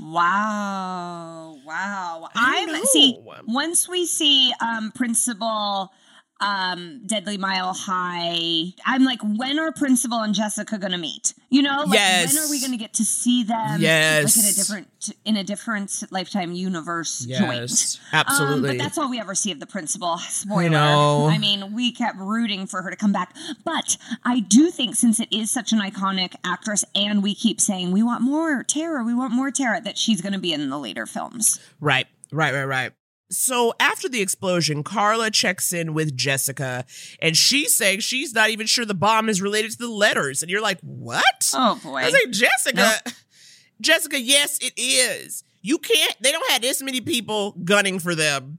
[0.00, 1.58] Wow.
[1.64, 2.28] Wow.
[2.68, 5.92] I'm see once we see um principal
[6.40, 8.72] um Deadly Mile High.
[8.86, 11.34] I'm like, when are Principal and Jessica gonna meet?
[11.50, 12.34] You know, like yes.
[12.34, 13.80] when are we gonna get to see them?
[13.80, 17.40] Yes, like in a different in a different lifetime universe yes.
[17.40, 18.00] joint.
[18.12, 18.70] Absolutely.
[18.70, 20.18] Um, but that's all we ever see of the principal.
[20.18, 20.62] Spoiler.
[20.62, 21.28] I know.
[21.28, 25.20] I mean, we kept rooting for her to come back, but I do think since
[25.20, 29.14] it is such an iconic actress, and we keep saying we want more Tara, we
[29.14, 31.60] want more Tara, that she's gonna be in the later films.
[31.80, 32.06] Right.
[32.32, 32.54] Right.
[32.54, 32.64] Right.
[32.64, 32.92] Right.
[33.32, 36.84] So after the explosion, Carla checks in with Jessica
[37.20, 40.42] and she's saying she's not even sure the bomb is related to the letters.
[40.42, 41.52] And you're like, what?
[41.54, 41.98] Oh boy.
[41.98, 43.14] I say, Jessica, nope.
[43.80, 45.44] Jessica, yes, it is.
[45.62, 48.58] You can't, they don't have this many people gunning for them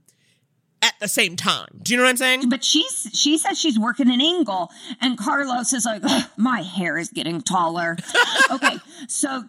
[0.82, 1.68] at the same time.
[1.82, 2.48] Do you know what I'm saying?
[2.48, 4.70] But she's she says she's working an angle,
[5.00, 6.02] and Carlos is like,
[6.36, 7.96] my hair is getting taller.
[8.50, 9.44] okay, so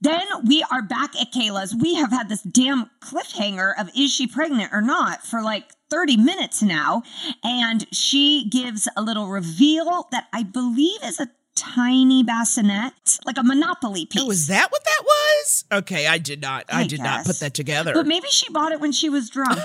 [0.00, 1.74] then we are back at Kayla's.
[1.74, 6.16] We have had this damn cliffhanger of is she pregnant or not for like 30
[6.16, 7.02] minutes now.
[7.42, 13.42] And she gives a little reveal that I believe is a tiny bassinet, like a
[13.42, 14.22] Monopoly piece.
[14.22, 15.64] Oh, is that what that was?
[15.72, 16.64] Okay, I did not.
[16.68, 17.04] I, I did guess.
[17.04, 17.94] not put that together.
[17.94, 19.58] But maybe she bought it when she was drunk.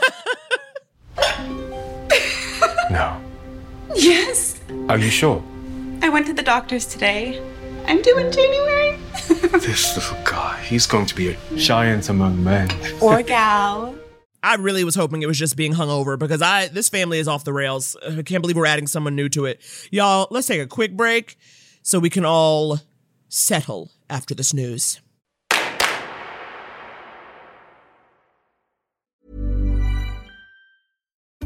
[2.89, 3.21] no.
[3.95, 4.59] Yes.
[4.87, 5.43] Are you sure?
[6.01, 7.41] I went to the doctor's today.
[7.87, 8.97] I'm due in January.
[9.59, 12.69] this little guy, he's going to be a giant among men.
[13.01, 13.95] Or gal.
[14.43, 17.43] I really was hoping it was just being hungover because I this family is off
[17.43, 17.95] the rails.
[18.05, 19.61] I can't believe we're adding someone new to it.
[19.91, 21.37] Y'all, let's take a quick break
[21.83, 22.79] so we can all
[23.29, 24.99] settle after this news.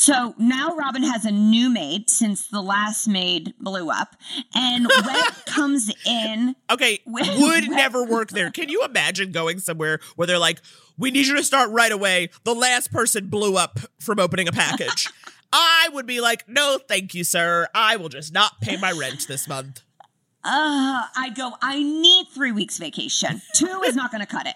[0.00, 4.16] So now Robin has a new maid since the last maid blew up,
[4.54, 6.56] and Webb comes in.
[6.70, 8.50] Okay, would never work there.
[8.50, 10.62] Can you imagine going somewhere where they're like,
[10.96, 14.52] "We need you to start right away." The last person blew up from opening a
[14.52, 15.06] package.
[15.52, 17.68] I would be like, "No, thank you, sir.
[17.74, 19.82] I will just not pay my rent this month."
[20.42, 23.42] Uh, I go, I need three weeks vacation.
[23.54, 24.54] Two is not going to cut it.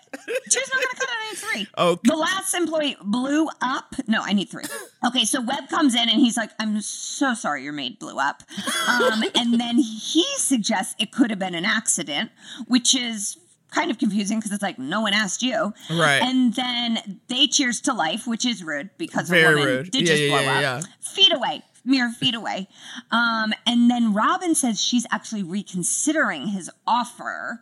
[0.51, 1.11] Two's not going to cut it.
[1.11, 1.66] I need three.
[1.76, 2.01] Okay.
[2.05, 3.95] The last employee blew up.
[4.07, 4.64] No, I need three.
[5.07, 8.43] Okay, so Webb comes in and he's like, I'm so sorry your maid blew up.
[8.89, 12.30] Um, and then he suggests it could have been an accident,
[12.66, 13.37] which is
[13.70, 15.74] kind of confusing because it's like, no one asked you.
[15.91, 16.22] Right.
[16.22, 19.91] And then they cheers to life, which is rude because Very a woman rude.
[19.91, 20.62] did Yeah, just yeah, blow yeah, up.
[20.62, 20.80] yeah.
[21.01, 22.68] Feet away mere feet away.
[23.11, 27.61] Um, and then Robin says she's actually reconsidering his offer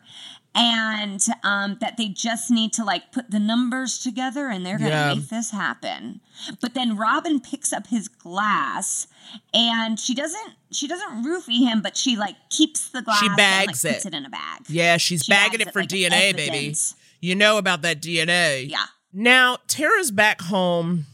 [0.55, 4.91] and um, that they just need to like put the numbers together and they're going
[4.91, 5.13] to Yeah.
[5.15, 6.21] make this happen.
[6.61, 9.07] But then Robin picks up his glass
[9.53, 13.35] and she doesn't she doesn't roofie him, but she like keeps the glass She and,
[13.37, 14.13] bags like, puts it.
[14.13, 14.61] it in a bag.
[14.67, 16.75] Yeah, she's She bagging it for like DNA, baby.
[17.19, 18.69] You know about that DNA.
[18.69, 18.85] Yeah.
[19.11, 21.05] Now, Tara's back home,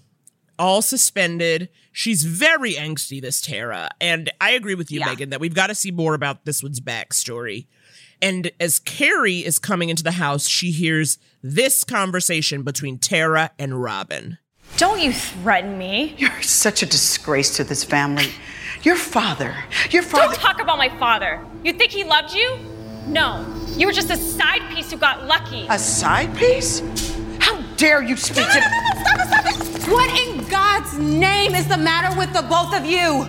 [0.58, 1.70] all suspended.
[2.00, 3.90] She's very angsty, this Tara.
[4.00, 5.08] And I agree with you, Yeah.
[5.08, 7.68] Megan, that we've got to see more about this one's backstory.
[8.22, 13.84] And as Carrie is coming into the house, she hears this conversation between Tara and
[13.84, 14.38] Robin.
[14.78, 16.16] Don't you threaten me.
[16.18, 18.32] You're such a disgrace to this family.
[18.84, 19.54] Your father,
[19.90, 20.28] your father.
[20.28, 21.46] Don't talk about my father.
[21.66, 22.60] You think he loved you?
[23.08, 23.46] No.
[23.76, 25.68] You were just a side piece who got lucky.
[25.70, 26.80] A side piece?
[27.80, 29.56] How dare you speak to Stop it, stop it!
[29.90, 33.26] What in God's name is the matter with the both of you?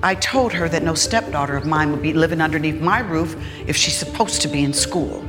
[0.00, 3.36] I told her that no stepdaughter of mine would be living underneath my roof
[3.66, 5.24] if she's supposed to be in school.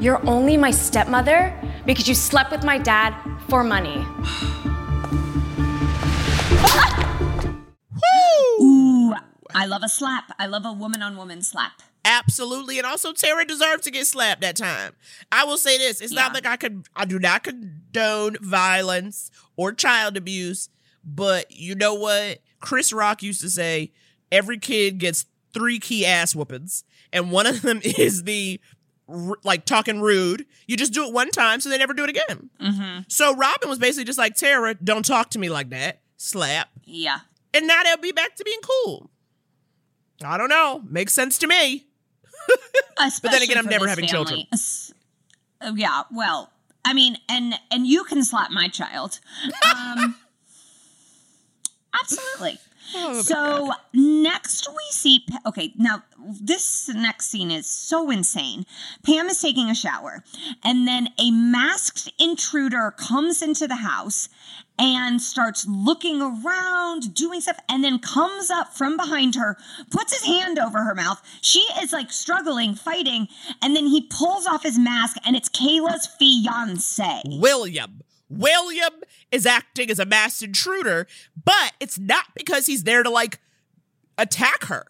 [0.00, 3.14] You're only my stepmother because you slept with my dad
[3.50, 3.96] for money.
[8.62, 9.24] Ooh, ah!
[9.54, 10.32] I love a slap.
[10.38, 11.82] I love a woman on woman slap.
[12.04, 12.78] Absolutely.
[12.78, 14.94] And also Tara deserved to get slapped that time.
[15.30, 16.00] I will say this.
[16.00, 20.68] It's not like I could I do not condone violence or child abuse,
[21.04, 22.40] but you know what?
[22.60, 23.92] Chris Rock used to say
[24.30, 26.84] every kid gets three key ass whoopings.
[27.12, 28.60] And one of them is the
[29.44, 30.46] like talking rude.
[30.66, 32.50] You just do it one time, so they never do it again.
[32.60, 33.00] Mm-hmm.
[33.08, 36.00] So Robin was basically just like, Tara, don't talk to me like that.
[36.16, 36.68] Slap.
[36.84, 37.18] Yeah.
[37.54, 39.10] And now they'll be back to being cool.
[40.24, 40.82] I don't know.
[40.88, 41.86] Makes sense to me.
[43.22, 44.46] But then again, I'm never having family.
[44.52, 44.94] children.
[45.60, 46.50] Uh, Yeah, well,
[46.84, 49.20] I mean, and and you can slap my child.
[49.74, 50.16] Um,
[52.00, 52.58] absolutely.
[52.94, 56.02] Oh, so next we see okay now
[56.40, 58.64] this next scene is so insane.
[59.04, 60.22] Pam is taking a shower
[60.62, 64.28] and then a masked intruder comes into the house
[64.78, 69.56] and starts looking around doing stuff and then comes up from behind her
[69.90, 71.20] puts his hand over her mouth.
[71.40, 73.28] She is like struggling fighting
[73.60, 77.22] and then he pulls off his mask and it's kayla's fiance.
[77.26, 78.02] William.
[78.38, 78.92] William
[79.30, 81.06] is acting as a masked intruder,
[81.44, 83.40] but it's not because he's there to like
[84.18, 84.86] attack her.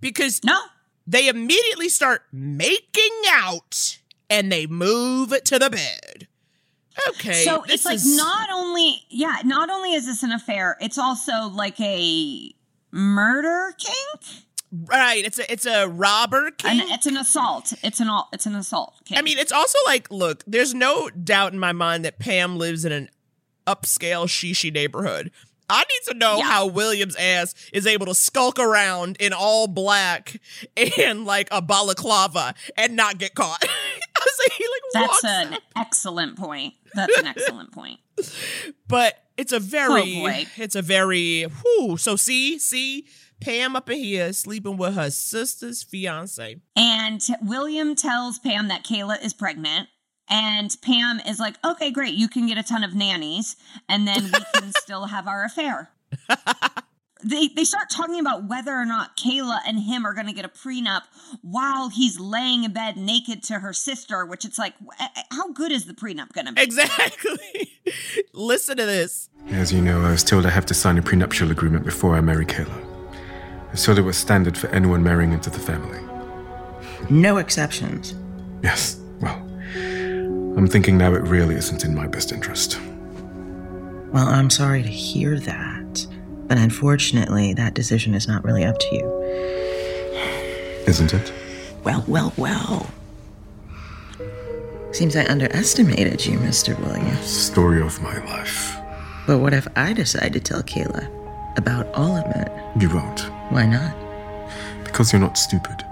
[0.00, 0.58] Because no,
[1.06, 3.98] they immediately start making out
[4.30, 6.28] and they move to the bed.
[7.10, 7.44] Okay.
[7.44, 10.98] So this it's like is- not only yeah, not only is this an affair, it's
[10.98, 12.52] also like a
[12.90, 14.44] murder kink.
[14.72, 15.24] Right.
[15.24, 16.80] It's a it's a robber king.
[16.92, 17.72] it's an assault.
[17.82, 18.28] It's an all.
[18.32, 18.94] It's an assault.
[19.04, 19.18] Kink.
[19.18, 22.84] I mean, it's also like, look, there's no doubt in my mind that Pam lives
[22.84, 23.08] in an
[23.66, 25.30] upscale shishi neighborhood.
[25.70, 30.40] I need to know how William's ass is able to skulk around in all black
[30.98, 33.62] and like a balaclava and not get caught.
[34.40, 36.74] Like, he like that's an excellent point.
[36.94, 37.98] That's an excellent point.
[38.88, 40.46] but it's a very Oh, boy.
[40.56, 41.96] it's a very whew.
[41.96, 43.06] so see see
[43.40, 49.22] pam up in here sleeping with her sister's fiance And William tells Pam that Kayla
[49.24, 49.88] is pregnant.
[50.30, 52.14] And Pam is like, okay, great.
[52.14, 53.56] You can get a ton of nannies.
[53.88, 55.90] And then we can still have our affair.
[57.24, 60.44] they, they start talking about whether or not Kayla and him are going to get
[60.44, 61.02] a prenup
[61.40, 65.50] while he's laying in bed naked to her sister, which it's like, eh, eh, how
[65.52, 66.62] good is the prenup going to be?
[66.62, 67.72] exactly
[68.34, 71.50] listen to this As you know, I was told I have to sign a prenuptial
[71.50, 72.87] agreement before I marry Kayla.
[73.76, 75.98] Told it was standard for anyone marrying into the family.
[77.08, 78.14] No exceptions.
[78.62, 79.36] Yes, well,
[80.58, 82.78] I'm thinking now it really isn't in my best interest.
[84.12, 86.06] Well, I'm sorry to hear that.
[86.48, 89.22] But unfortunately, that decision is not really up to you.
[90.86, 91.32] Isn't it?
[91.84, 92.90] Well, well, well.
[94.92, 96.78] Seems I underestimated you, Mr.
[96.78, 97.26] Williams.
[97.26, 98.76] Story of my life.
[99.26, 101.17] But what if I decide to tell Kayla
[101.58, 102.50] about all of it?
[102.80, 103.20] You won't.
[103.50, 103.94] Why not?
[104.84, 105.84] Because you're not stupid.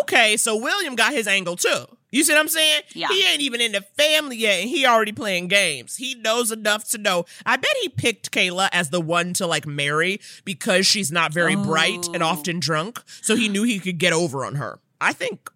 [0.00, 1.84] Okay, so William got his angle too.
[2.10, 2.82] You see what I'm saying?
[2.94, 3.08] Yeah.
[3.08, 5.96] He ain't even in the family yet, and he already playing games.
[5.96, 7.26] He knows enough to know.
[7.44, 11.56] I bet he picked Kayla as the one to like marry because she's not very
[11.56, 12.26] bright and Oh.
[12.26, 13.02] often drunk.
[13.20, 14.78] So he knew he could get over on her.
[15.00, 15.50] I think.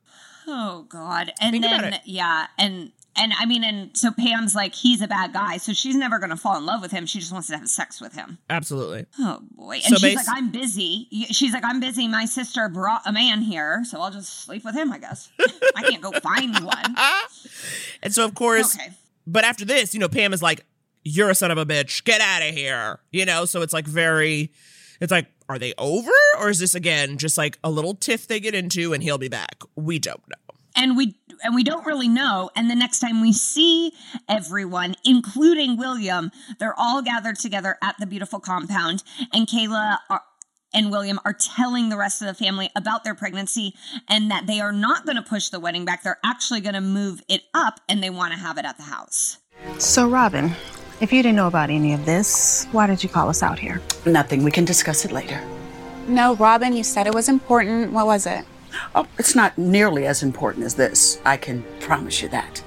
[0.48, 1.32] Oh God!
[1.40, 2.00] And Think about then it.
[2.04, 5.96] yeah, and and I mean, and so Pam's like he's a bad guy, so she's
[5.96, 7.06] never gonna fall in love with him.
[7.06, 8.38] She just wants to have sex with him.
[8.48, 9.06] Absolutely.
[9.18, 9.80] Oh boy!
[9.80, 11.08] So And she's bas- like, I'm busy.
[11.30, 12.08] She's like, I'm busy.
[12.08, 14.92] My sister brought a man here, so I'll just sleep with him.
[14.92, 15.30] I guess
[15.76, 16.96] I can't go find one.
[18.02, 18.90] And so, of course, Okay.
[19.26, 20.64] but after this, you know, Pam is like,
[21.04, 22.04] You're a son of a bitch.
[22.04, 23.00] Get out of here.
[23.10, 24.52] You know, so it's like very,
[25.00, 26.10] it's like, Are they over?
[26.38, 29.28] Or is this again just like a little tiff they get into and he'll be
[29.28, 29.62] back?
[29.74, 30.47] We don't know.
[30.78, 33.92] And we and we don't really know and the next time we see
[34.28, 39.02] everyone including william they're all gathered together at the beautiful compound
[39.32, 40.22] and kayla are,
[40.72, 43.74] and william are telling the rest of the family about their pregnancy
[44.08, 46.80] and that they are not going to push the wedding back they're actually going to
[46.80, 49.38] move it up and they want to have it at the house
[49.78, 50.52] So, Robin,
[51.00, 53.80] if you didn't know about any of this, why did you call us out here?
[54.06, 54.44] Nothing.
[54.44, 55.40] We can discuss it later.
[56.06, 57.92] No, Robin, you said it was important.
[57.92, 58.44] What was it?
[58.94, 61.20] Oh, it's not nearly as important as this.
[61.24, 62.62] I can promise you that.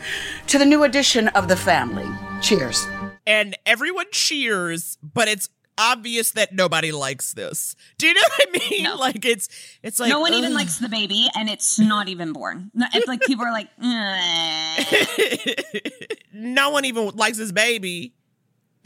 [0.47, 2.07] To the new addition of the family.
[2.41, 2.87] Cheers.
[3.25, 7.75] And everyone cheers, but it's obvious that nobody likes this.
[7.97, 8.87] Do you know what I mean?
[9.01, 9.49] Like it's
[9.81, 13.21] it's like no one even likes the baby and it's not even born it's like
[13.21, 13.69] people are like
[16.33, 18.13] no one even likes this baby,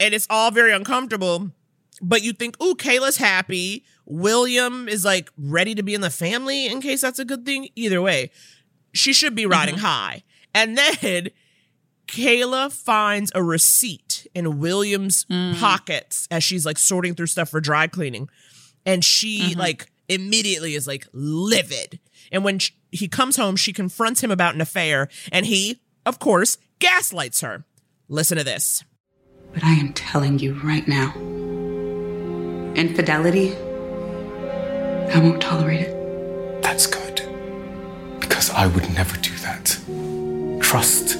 [0.00, 1.50] and it's all very uncomfortable.
[2.02, 3.84] But you think, ooh, Kayla's happy.
[4.06, 7.68] William is like ready to be in the family in case that's a good thing.
[7.74, 8.30] Either way,
[8.94, 9.84] she should be riding mm-hmm.
[9.84, 10.22] high.
[10.54, 11.30] And then
[12.06, 15.58] Kayla finds a receipt in William's mm.
[15.58, 18.28] pockets as she's like sorting through stuff for dry cleaning.
[18.84, 19.58] And she mm-hmm.
[19.58, 21.98] like immediately is like livid.
[22.30, 25.08] And when sh- he comes home, she confronts him about an affair.
[25.32, 27.64] And he, of course, gaslights her.
[28.08, 28.84] Listen to this.
[29.52, 31.12] But I am telling you right now
[32.76, 33.56] infidelity,
[35.14, 36.62] I won't tolerate it.
[36.62, 37.22] That's good.
[38.20, 39.78] Because I would never do that.
[40.62, 41.18] Trust.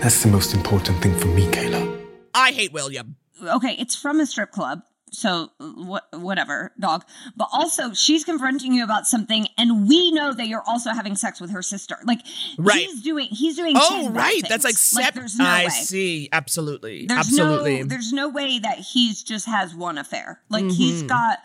[0.00, 2.00] That's the most important thing for me, Kayla.
[2.34, 3.16] I hate William.
[3.42, 4.82] okay, it's from a strip club.
[5.14, 7.04] So what, whatever, dog.
[7.36, 11.38] But also, she's confronting you about something, and we know that you're also having sex
[11.38, 11.98] with her sister.
[12.04, 12.20] Like,
[12.56, 12.80] Right.
[12.86, 13.74] he's doing, he's doing.
[13.78, 14.32] Oh, right.
[14.36, 14.48] things.
[14.48, 15.68] That's like, sep- there's no I way.
[15.70, 16.28] see.
[16.32, 17.04] Absolutely.
[17.06, 17.80] There's Absolutely.
[17.80, 20.40] no, there's no way that he's just has one affair.
[20.48, 21.08] Like he's Mhm.
[21.08, 21.40] got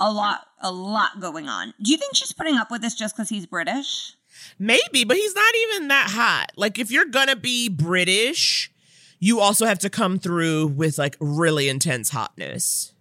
[0.00, 1.74] a lot, a lot going on.
[1.80, 4.16] Do you think she's putting up with this just because he's British?
[4.58, 6.52] Maybe, but he's not even that hot.
[6.56, 8.72] Like, if you're gonna be British,
[9.18, 12.94] you also have to come through with like really intense hotness.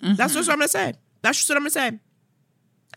[0.00, 0.38] That's mm-hmm.
[0.38, 0.94] just what I'm gonna say.
[1.22, 1.98] That's just what I'm gonna say.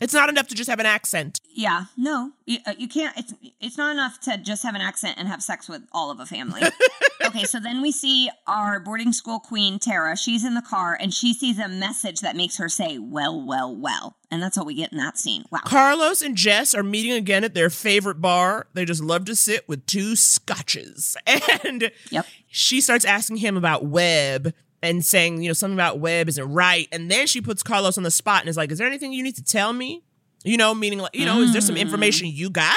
[0.00, 1.40] It's not enough to just have an accent.
[1.50, 3.16] Yeah, no, you, uh, you can't.
[3.16, 6.20] It's it's not enough to just have an accent and have sex with all of
[6.20, 6.62] a family.
[7.24, 10.16] okay, so then we see our boarding school queen Tara.
[10.16, 13.74] She's in the car and she sees a message that makes her say, "Well, well,
[13.74, 15.44] well," and that's all we get in that scene.
[15.50, 15.60] Wow.
[15.64, 18.66] Carlos and Jess are meeting again at their favorite bar.
[18.74, 21.16] They just love to sit with two scotches.
[21.64, 22.26] And yep.
[22.46, 24.52] she starts asking him about Webb
[24.82, 26.88] and saying, you know, something about Webb isn't right.
[26.92, 29.22] And then she puts Carlos on the spot and is like, Is there anything you
[29.22, 30.04] need to tell me?
[30.44, 32.34] You know, meaning like, you know, is there some information mm.
[32.34, 32.76] you got?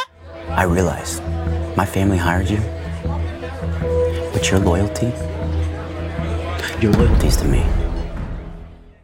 [0.49, 1.21] I realize
[1.77, 2.59] my family hired you,
[4.33, 5.07] but your loyalty,
[6.81, 7.65] your loyalty's to me.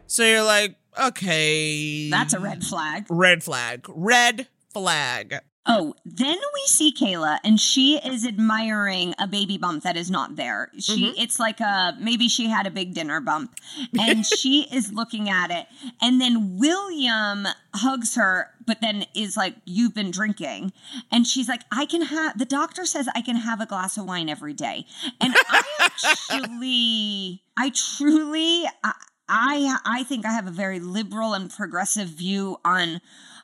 [0.06, 2.10] So you're like, okay.
[2.10, 3.06] That's a red flag.
[3.08, 3.86] Red flag.
[3.88, 5.40] Red flag.
[5.70, 10.36] Oh, then we see Kayla and she is admiring a baby bump that is not
[10.36, 10.70] there.
[10.78, 11.20] She Mm-hmm.
[11.20, 13.54] it's like a maybe she had a big dinner bump
[14.00, 15.66] and she is looking at it
[16.00, 20.72] and then William hugs her but then is like you've been drinking
[21.12, 24.06] and she's like I can have the doctor says I can have a glass of
[24.06, 24.86] wine every day.
[25.20, 28.92] And I actually I truly I
[29.30, 33.00] I, I think I have a very liberal and progressive view on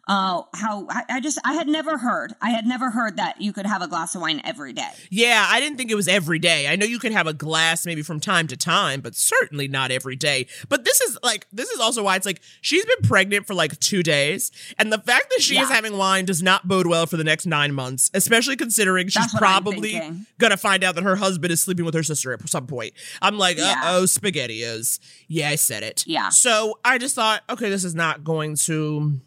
[0.06, 3.52] uh, how I, I just I had never heard I had never heard that you
[3.52, 4.90] could have a glass of wine every day.
[5.10, 6.68] Yeah, I didn't think it was every day.
[6.68, 9.90] I know you can have a glass maybe from time to time, but certainly not
[9.90, 10.46] every day.
[10.68, 13.78] But this is like this is also why it's like she's been pregnant for like
[13.80, 17.16] two days, and the fact that she is having wine does not bode well for
[17.16, 20.00] the next nine months, especially considering she's That's what I'm probably
[20.38, 22.92] gonna find out that her husband is sleeping with her sister at some point.
[23.22, 23.80] I'm like, uh Yeah.
[23.84, 24.98] oh, spaghettios.
[25.28, 26.04] Yeah, I said it.
[26.06, 26.28] Yeah.
[26.28, 29.20] So I just thought, okay, this is not going to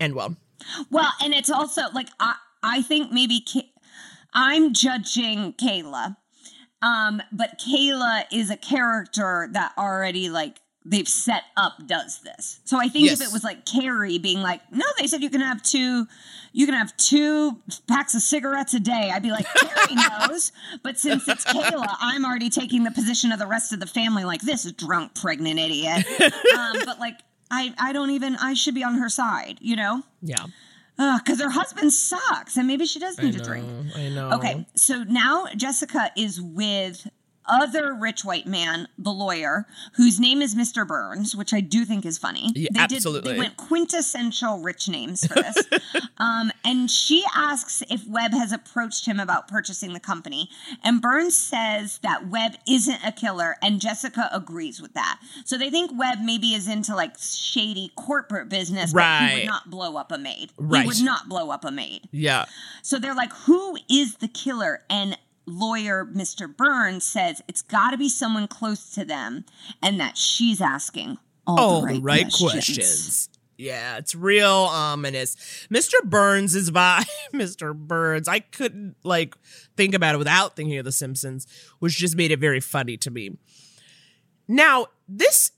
[0.00, 0.36] end well.
[0.90, 3.70] Well, and it's also like I I think maybe Ka-
[4.32, 6.16] I'm judging Kayla,
[6.82, 12.60] um, but Kayla is a character that already like they've set up does this.
[12.64, 15.40] So I think if it was like Carrie being like, no, they said you can
[15.40, 16.06] have two,
[16.52, 19.10] you can have two packs of cigarettes a day.
[19.12, 19.94] I'd be like, Carrie
[20.28, 20.52] knows.
[20.82, 24.24] But since it's Kayla, I'm already taking the position of the rest of the family,
[24.24, 26.04] like this drunk pregnant idiot.
[26.20, 27.16] um, but like.
[27.54, 30.02] I, I don't even I should be on her side, you know?
[30.22, 30.46] Yeah.
[30.96, 33.68] because her husband sucks and maybe she does need I to drink.
[33.96, 34.32] I know.
[34.32, 37.06] Okay, so now Jessica is with
[37.46, 40.86] other rich white man, the lawyer, whose name is Mr.
[40.86, 42.50] Burns, which I do think is funny.
[42.54, 45.56] Yeah, they Did, they went quintessential rich names for this.
[46.18, 50.48] um, and she asks if Webb has approached him about purchasing the company.
[50.82, 55.20] And Burns says that Webb isn't a killer, and Jessica agrees with that.
[55.44, 59.70] So they think Webb maybe is into like shady corporate business, but he would not
[59.70, 60.52] blow up a maid.
[60.56, 60.82] Right.
[60.82, 62.08] He would not blow up a maid.
[62.10, 62.46] Yeah.
[62.82, 64.82] So they're like, who is the killer?
[64.88, 65.16] And
[65.46, 66.54] lawyer Mr.
[66.54, 69.44] Burns says it's got to be someone close to them
[69.82, 72.50] and that she's asking all, all the oh, right, the right questions.
[72.50, 73.28] questions.
[73.56, 75.36] Yeah, it's real ominous.
[75.70, 76.02] Mr.
[76.04, 77.74] Burns is by Mr.
[77.74, 78.26] Burns.
[78.26, 79.34] I couldn't like
[79.76, 81.46] think about it without thinking of The Simpsons,
[81.78, 83.36] which just made it very funny to me.
[84.48, 85.52] Now, this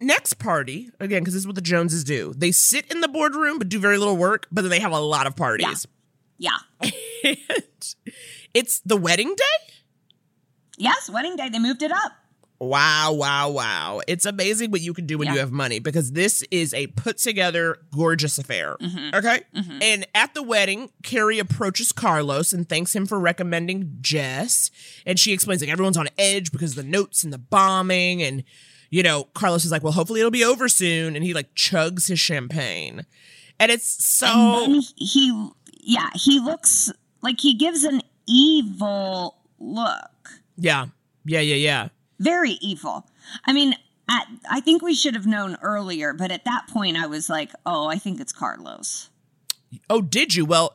[0.00, 3.58] next party, again, because this is what the Joneses do, they sit in the boardroom
[3.58, 5.86] but do very little work, but then they have a lot of parties.
[6.36, 6.58] Yeah.
[8.54, 9.74] It's the wedding day?
[10.76, 11.48] Yes, wedding day.
[11.48, 12.12] They moved it up.
[12.60, 14.00] Wow, wow, wow.
[14.08, 17.18] It's amazing what you can do when you have money because this is a put
[17.18, 18.76] together, gorgeous affair.
[18.80, 19.14] Mm-hmm.
[19.14, 19.42] Okay?
[19.80, 24.72] And at the wedding, Carrie approaches Carlos and thanks him for recommending Jess.
[25.06, 28.24] And she explains, like, everyone's on edge because of the notes and the bombing.
[28.24, 28.42] And,
[28.90, 31.14] you know, Carlos is like, well, hopefully it'll be over soon.
[31.14, 33.06] And he, like, chugs his champagne.
[33.60, 34.64] And it's so.
[34.64, 35.48] And he,
[35.80, 36.90] yeah, he looks
[37.22, 40.30] like he gives an evil look.
[40.56, 40.86] yeah.
[41.24, 41.88] Yeah, yeah, yeah.
[42.20, 43.06] Very evil.
[43.44, 43.74] I mean,
[44.08, 47.50] at, I think we should have known earlier, but at that point I was like,
[47.66, 49.10] oh, I think it's Carlos.
[49.90, 50.46] Oh, did you?
[50.46, 50.74] Well,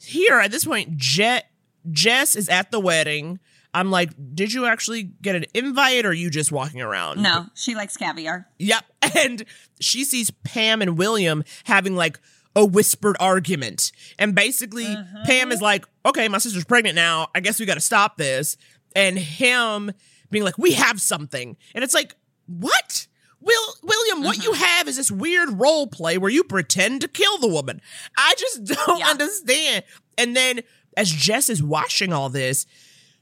[0.00, 1.50] here at this point, Jet
[1.90, 3.38] Jess is at the wedding.
[3.74, 7.22] I'm like, did you actually get an invite or are you just walking around?
[7.22, 8.46] No, she likes caviar.
[8.58, 8.84] Yep.
[9.16, 9.44] And
[9.80, 12.18] she sees Pam and William having like
[12.56, 13.92] a whispered argument.
[14.18, 15.22] And basically, mm-hmm.
[15.24, 17.28] Pam is like, okay, my sister's pregnant now.
[17.34, 18.56] I guess we got to stop this.
[18.96, 19.92] And him
[20.30, 21.56] being like, we have something.
[21.74, 23.06] And it's like, what?
[23.42, 24.64] Will William, what you mm-hmm.
[24.64, 27.80] have is this weird role play where you pretend to kill the woman.
[28.16, 29.84] I just don't understand.
[30.16, 30.60] And then
[30.96, 32.66] as Jess is watching all this,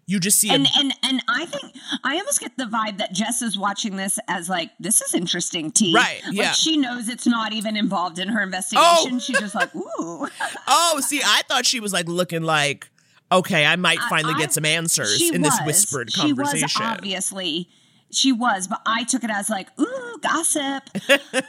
[0.06, 3.12] you just see And a and and I think I almost get the vibe that
[3.12, 5.94] Jess is watching this as like this is interesting, T.
[5.94, 6.52] Right, Like yeah.
[6.52, 9.14] she knows it's not even involved in her investigation.
[9.14, 9.18] Oh.
[9.18, 10.28] She's just like, ooh.
[10.68, 12.90] oh, see, I thought she was like looking like,
[13.32, 15.66] okay, I might finally I- get some answers in this was.
[15.66, 17.68] whispered She was obviously
[18.14, 20.84] she was, but I took it as like, ooh, gossip.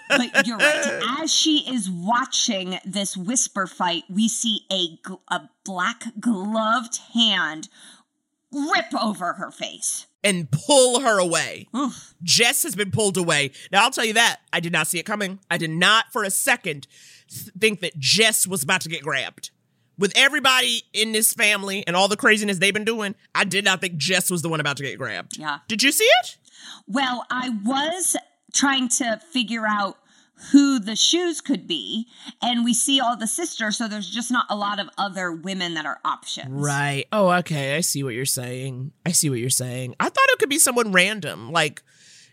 [0.10, 1.02] but you're right.
[1.22, 4.98] As she is watching this whisper fight, we see a
[5.34, 7.70] a black gloved hand
[8.74, 10.08] rip over her face.
[10.24, 11.68] and pull her away.
[12.24, 13.52] Jess has been pulled away.
[13.72, 14.38] Now, I'll tell you that.
[14.52, 15.40] I did not see it coming.
[15.52, 16.88] I did not for a second
[17.30, 19.52] think that Jess was about to get grabbed.
[20.00, 23.82] With everybody in this family and all the craziness they've been doing, I did not
[23.82, 25.38] think Jess was the one about to get grabbed.
[25.38, 25.60] Yeah.
[25.68, 26.38] Did you see it?
[26.88, 28.16] Well, I was
[28.54, 29.98] trying to figure out
[30.52, 32.08] who the shoes could be,
[32.42, 35.74] and we see all the sisters, so there's just not a lot of other women
[35.76, 36.50] that are options.
[36.52, 37.06] Right.
[37.12, 37.76] Oh, okay.
[37.76, 38.92] I see what you're saying.
[39.06, 39.96] I see what you're saying.
[40.00, 41.82] I thought it could be someone random, like,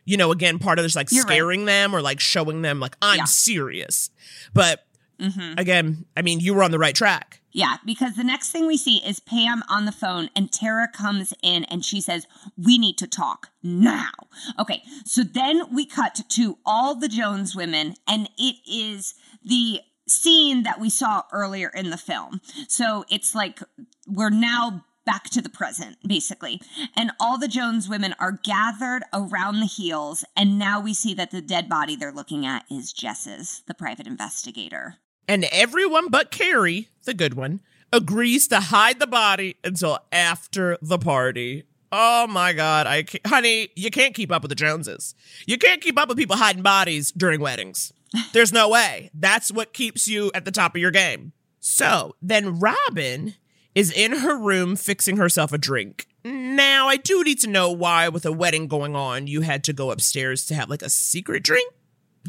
[0.05, 1.29] you know, again, part of this like You're right.
[1.35, 3.25] scaring them or like showing them like I'm Yeah.
[3.25, 4.11] serious.
[4.53, 4.85] But
[5.23, 5.59] Mhm.
[5.59, 7.41] again, I mean, you were on the right track.
[7.53, 11.35] Yeah, because the next thing we see is Pam on the phone, and Tara comes
[11.43, 14.11] in and she says, We need to talk now.
[14.59, 19.15] Okay, so then we cut to all the Jones women, and it is
[19.45, 22.41] the scene that we saw earlier in the film.
[22.69, 23.63] So it's like
[24.07, 26.61] we're now back to the present, basically.
[26.97, 31.31] And all the Jones women are gathered around the heels, and now we see that
[31.31, 34.99] the dead body they're looking at is Jess's, the private investigator.
[35.29, 37.61] And everyone but Carrie, the good one,
[37.93, 41.65] agrees to hide the body until after the party.
[41.91, 42.87] Oh my God.
[42.87, 45.15] I can't, honey, you can't keep up with the Joneses.
[45.47, 47.93] You can't keep up with people hiding bodies during weddings.
[48.33, 49.11] There's no way.
[49.15, 51.33] That's what keeps you at the top of your game.
[51.61, 53.35] So then Robin
[53.75, 56.07] is in her room fixing herself a drink.
[56.25, 59.73] Now, I do need to know why, with a wedding going on, you had to
[59.73, 61.73] go upstairs to have like a secret drink.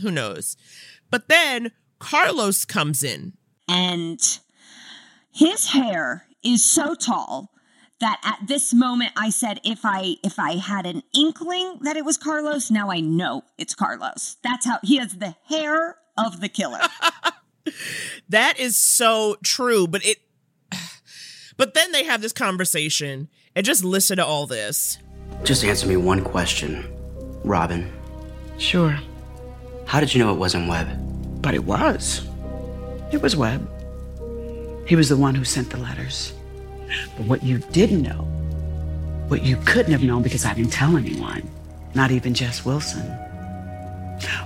[0.01, 0.57] Who knows?
[1.11, 1.71] But then
[2.03, 3.33] Carlos comes in.
[3.67, 4.19] And
[5.31, 7.49] his hair is so tall
[8.01, 12.03] that at this moment I said if I if I had an inkling that it
[12.03, 14.35] was Carlos, now I know it's Carlos.
[14.43, 16.79] That's how he has the hair of the killer.
[18.29, 20.17] that is so true, but it
[21.55, 24.97] but then they have this conversation and just listen to all this.
[25.45, 26.85] Just answer me one question,
[27.45, 27.89] Robin.
[28.57, 28.99] Sure.
[29.85, 31.12] How did you know it wasn't Webb?
[31.43, 32.27] But it was.
[33.11, 33.69] It was Webb.
[34.87, 36.33] He was the one who sent the letters.
[37.17, 38.23] But what you didn't know,
[39.27, 41.47] what you couldn't have known because I didn't tell anyone,
[41.93, 43.05] not even Jess Wilson,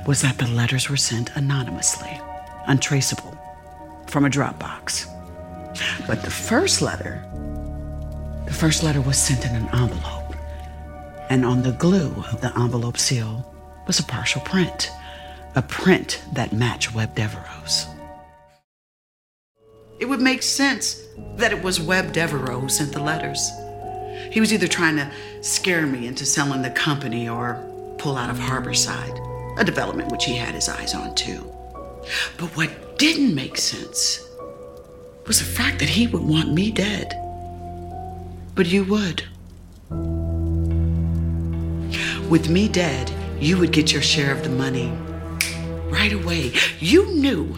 [0.06, 2.20] was that the letters were sent anonymously,
[2.66, 3.38] untraceable,
[4.08, 5.06] from a Dropbox.
[6.08, 7.24] But the first letter,
[8.46, 10.36] the first letter was sent in an envelope.
[11.30, 13.54] And on the glue of the envelope seal
[13.86, 14.90] was a partial print,
[15.58, 17.88] a print that matched Webb Devereaux's.
[20.00, 21.04] It would make sense
[21.38, 23.50] that it was Webb Devereaux who sent the letters.
[24.32, 27.56] He was either trying to scare me into selling the company or
[27.98, 31.52] pull out of Harborside, a development which he had his eyes on too.
[32.38, 34.24] But what didn't make sense
[35.26, 37.16] was the fact that he would want me dead.
[38.54, 39.24] But you would.
[42.30, 44.94] With me dead, you would get your share of the money
[45.90, 46.54] right away.
[46.80, 47.56] You knew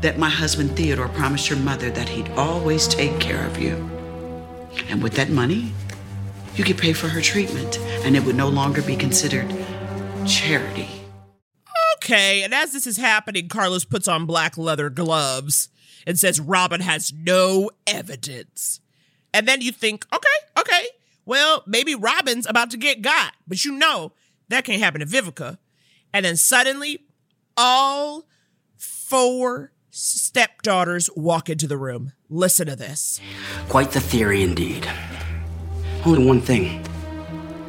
[0.00, 3.76] that my husband Theodore promised your mother that he'd always take care of you.
[4.88, 5.72] And with that money,
[6.56, 9.52] you could pay for her treatment, and it would no longer be considered
[10.26, 10.88] charity.
[11.96, 15.68] Okay, and as this is happening, Carlos puts on black leather gloves
[16.06, 18.80] and says Robin has no evidence.
[19.32, 20.86] And then you think, okay, okay,
[21.24, 24.12] well, maybe Robin's about to get got, but you know
[24.48, 25.58] that can't happen to Vivica.
[26.12, 27.03] And then suddenly,
[27.56, 28.24] all
[28.76, 32.12] four stepdaughters walk into the room.
[32.28, 33.20] Listen to this.
[33.68, 34.86] Quite the theory indeed.
[36.04, 36.84] Only one thing.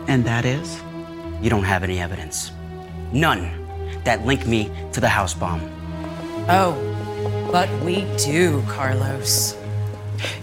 [0.08, 0.82] And that is?
[1.42, 2.52] You don't have any evidence.
[3.14, 3.66] None
[4.06, 5.62] that link me to the house bomb.
[6.48, 6.74] Oh,
[7.52, 9.58] but we do, Carlos.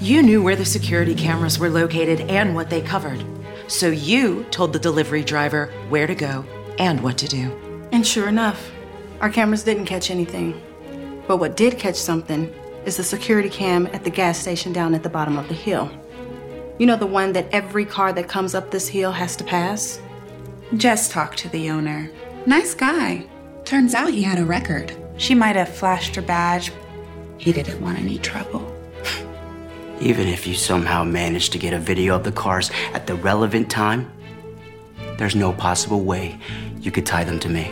[0.00, 3.24] You knew where the security cameras were located and what they covered.
[3.68, 6.44] So you told the delivery driver where to go
[6.78, 7.88] and what to do.
[7.92, 8.70] And sure enough,
[9.22, 10.60] our cameras didn't catch anything.
[11.28, 12.52] But what did catch something
[12.84, 15.90] is the security cam at the gas station down at the bottom of the hill.
[16.78, 20.00] You know the one that every car that comes up this hill has to pass?
[20.76, 22.10] Just talked to the owner.
[22.46, 23.24] Nice guy.
[23.64, 24.96] Turns out he had a record.
[25.18, 26.72] She might have flashed her badge.
[27.38, 28.76] He didn't want any trouble.
[30.00, 33.70] Even if you somehow managed to get a video of the cars at the relevant
[33.70, 34.10] time,
[35.18, 36.40] there's no possible way
[36.80, 37.70] you could tie them to me.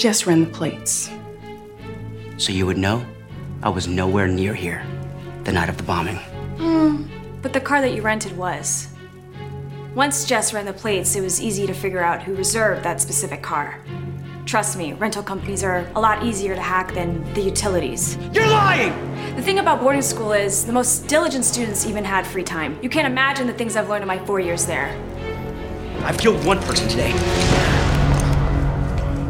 [0.00, 1.10] Just ran the plates.
[2.38, 3.04] So you would know
[3.62, 4.82] I was nowhere near here
[5.44, 6.16] the night of the bombing.
[6.56, 7.02] Hmm.
[7.42, 8.88] But the car that you rented was.
[9.94, 13.42] Once Jess ran the plates, it was easy to figure out who reserved that specific
[13.42, 13.78] car.
[14.46, 18.16] Trust me, rental companies are a lot easier to hack than the utilities.
[18.32, 18.94] You're lying!
[19.36, 22.78] The thing about boarding school is the most diligent students even had free time.
[22.80, 24.98] You can't imagine the things I've learned in my four years there.
[26.04, 27.69] I've killed one person today.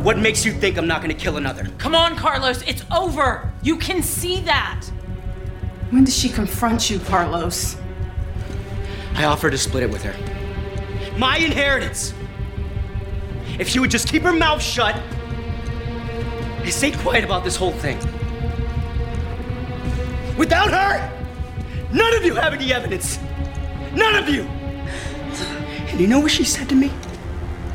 [0.03, 1.69] What makes you think I'm not gonna kill another?
[1.77, 3.53] Come on, Carlos, it's over.
[3.63, 4.87] You can see that.
[5.91, 7.77] When does she confront you, Carlos?
[9.15, 11.19] I offered to split it with her.
[11.19, 12.15] My inheritance!
[13.59, 17.99] If she would just keep her mouth shut and stay quiet about this whole thing.
[20.39, 23.19] Without her, none of you have any evidence.
[23.93, 24.45] None of you!
[24.45, 26.89] And you know what she said to me?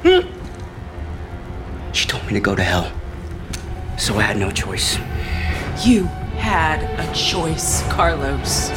[0.02, 0.35] Hmm?
[1.96, 2.91] She told me to go to hell.
[3.98, 4.98] So I had no choice.
[5.86, 6.04] You
[6.36, 8.70] had a choice, Carlos.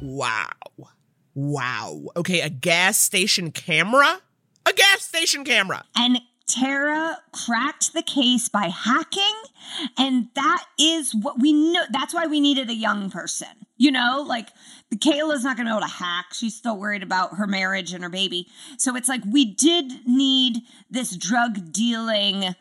[0.00, 0.52] wow.
[1.34, 2.02] Wow.
[2.16, 4.20] Okay, a gas station camera?
[4.64, 5.84] A gas station camera.
[5.96, 9.34] And Tara cracked the case by hacking.
[9.98, 11.82] And that is what we know.
[11.90, 13.48] That's why we needed a young person.
[13.76, 14.50] You know, like
[15.00, 16.26] Kayla's not going to be able to hack.
[16.32, 18.48] She's still worried about her marriage and her baby.
[18.78, 22.54] So it's like we did need this drug dealing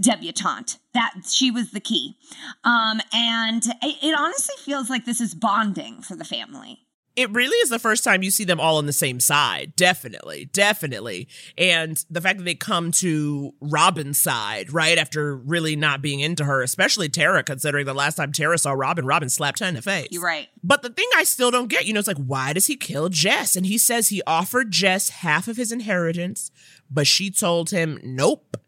[0.00, 0.78] debutante.
[0.94, 2.16] That she was the key.
[2.64, 6.85] Um, and it, it honestly feels like this is bonding for the family.
[7.16, 9.74] It really is the first time you see them all on the same side.
[9.74, 10.50] Definitely.
[10.52, 11.28] Definitely.
[11.56, 16.44] And the fact that they come to Robin's side, right, after really not being into
[16.44, 19.82] her, especially Tara, considering the last time Tara saw Robin, Robin slapped her in the
[19.82, 20.08] face.
[20.10, 20.48] You're right.
[20.62, 23.08] But the thing I still don't get, you know, it's like, why does he kill
[23.08, 23.56] Jess?
[23.56, 26.50] And he says he offered Jess half of his inheritance,
[26.90, 28.58] but she told him nope.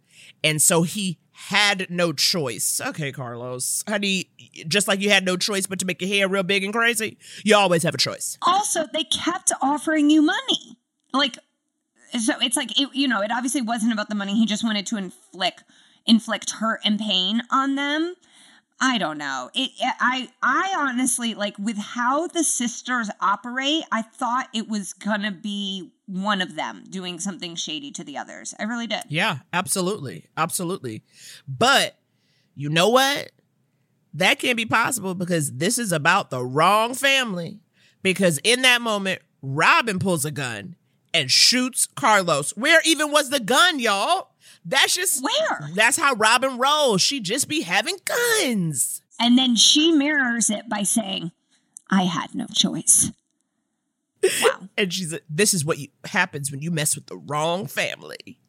[0.43, 2.81] And so he had no choice.
[2.85, 3.85] Okay, Carlos.
[3.89, 4.31] Honey,
[4.67, 7.19] just like you had no choice but to make your hair real big and crazy,
[7.45, 8.39] you always have a choice.
[8.43, 10.79] Also, they kept offering you money.
[11.13, 11.39] Like,
[12.19, 14.35] so it's like, it, you know, it obviously wasn't about the money.
[14.35, 15.65] He just wanted to inflict
[16.07, 18.15] inflict hurt and pain on them.
[18.81, 19.51] I don't know.
[19.55, 24.93] It, it, I I honestly like with how the sisters operate, I thought it was
[24.93, 28.55] going to be one of them doing something shady to the others.
[28.59, 29.03] I really did.
[29.09, 30.27] Yeah, absolutely.
[30.37, 31.03] Absolutely.
[31.47, 31.99] But
[32.55, 33.33] you know what?
[34.15, 37.61] That can't be possible because this is about the wrong family.
[38.03, 40.77] Because in that moment, Robin pulls a gun
[41.13, 42.51] and shoots Carlos.
[42.57, 44.31] Where even was the gun, y'all?
[44.65, 45.71] That's just where.
[45.75, 47.01] That's how Robin rolls.
[47.03, 49.03] She just be having guns.
[49.21, 51.33] And then she mirrors it by saying,
[51.91, 53.11] I had no choice.
[54.43, 54.69] Wow.
[54.77, 58.41] and she's this is what you, happens when you mess with the wrong family.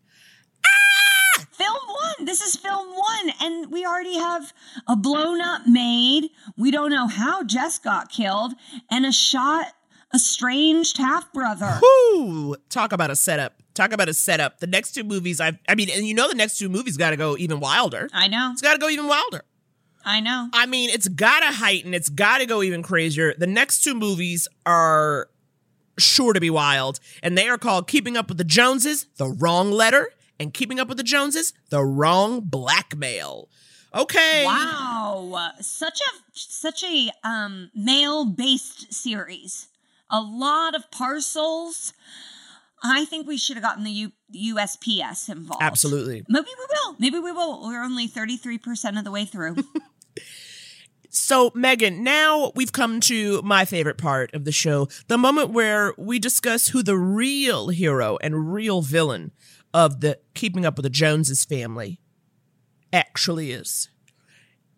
[1.51, 2.25] Film one.
[2.25, 3.33] This is film one.
[3.41, 4.53] And we already have
[4.87, 6.29] a blown up maid.
[6.57, 8.53] We don't know how Jess got killed.
[8.89, 9.73] And a shot,
[10.13, 11.79] estranged half brother.
[11.81, 12.55] Whoo!
[12.69, 13.61] Talk about a setup.
[13.73, 14.59] Talk about a setup.
[14.59, 17.11] The next two movies, I I mean, and you know the next two movies got
[17.11, 18.09] to go even wilder.
[18.13, 18.49] I know.
[18.51, 19.43] It's got to go even wilder.
[20.03, 20.49] I know.
[20.53, 21.93] I mean, it's got to heighten.
[21.93, 23.33] It's got to go even crazier.
[23.37, 25.29] The next two movies are
[25.97, 29.71] sure to be wild, and they are called Keeping Up with the Joneses, The Wrong
[29.71, 30.09] Letter,
[30.39, 33.49] and Keeping Up with the Joneses, The Wrong Blackmail.
[33.93, 34.43] Okay.
[34.45, 35.51] Wow.
[35.61, 39.67] Such a such a um male-based series.
[40.09, 41.93] A lot of parcels.
[42.81, 44.11] I think we should have gotten the U-
[44.55, 45.61] USPS involved.
[45.61, 46.23] Absolutely.
[46.29, 46.95] Maybe we will.
[46.97, 47.67] Maybe we will.
[47.67, 49.57] We're only 33% of the way through.
[51.11, 55.93] So, Megan, now we've come to my favorite part of the show the moment where
[55.97, 59.31] we discuss who the real hero and real villain
[59.74, 61.99] of the Keeping Up with the Joneses family
[62.91, 63.89] actually is.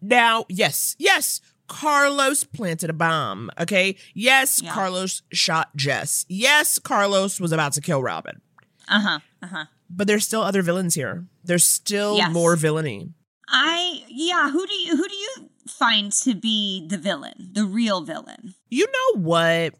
[0.01, 3.95] Now, yes, yes, Carlos planted a bomb, okay?
[4.13, 4.73] Yes, Yeah.
[4.73, 6.25] Carlos shot Jess.
[6.27, 8.41] Yes, Carlos was about to kill Robin.
[8.87, 9.19] uh-huh.
[9.41, 9.65] Uh-huh.
[9.89, 11.25] But there's still other villains here.
[11.43, 12.31] There's still Yes.
[12.31, 13.13] more villainy.
[13.47, 17.49] I yeah, who do you who do you find to be the villain?
[17.53, 18.53] The real villain?
[18.69, 19.73] You know what?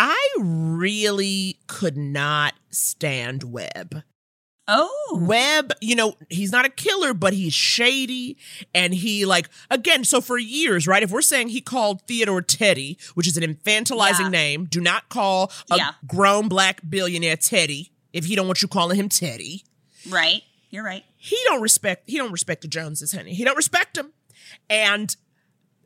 [0.00, 4.04] I really could not stand Webb.
[4.68, 5.18] Oh.
[5.22, 8.36] Webb, you know, he's not a killer, but he's shady.
[8.72, 11.02] And he, like, again, so for years, right?
[11.02, 14.28] If we're saying he called Theodore Teddy, which is an infantilizing Yeah.
[14.28, 15.92] name, do not call a Yeah.
[16.06, 19.64] grown black billionaire Teddy if he don't want you calling him Teddy.
[20.08, 20.42] Right.
[20.70, 21.04] You're right.
[21.16, 23.34] He don't respect, he don't respect the Joneses, honey.
[23.34, 24.12] He don't respect them.
[24.70, 25.16] And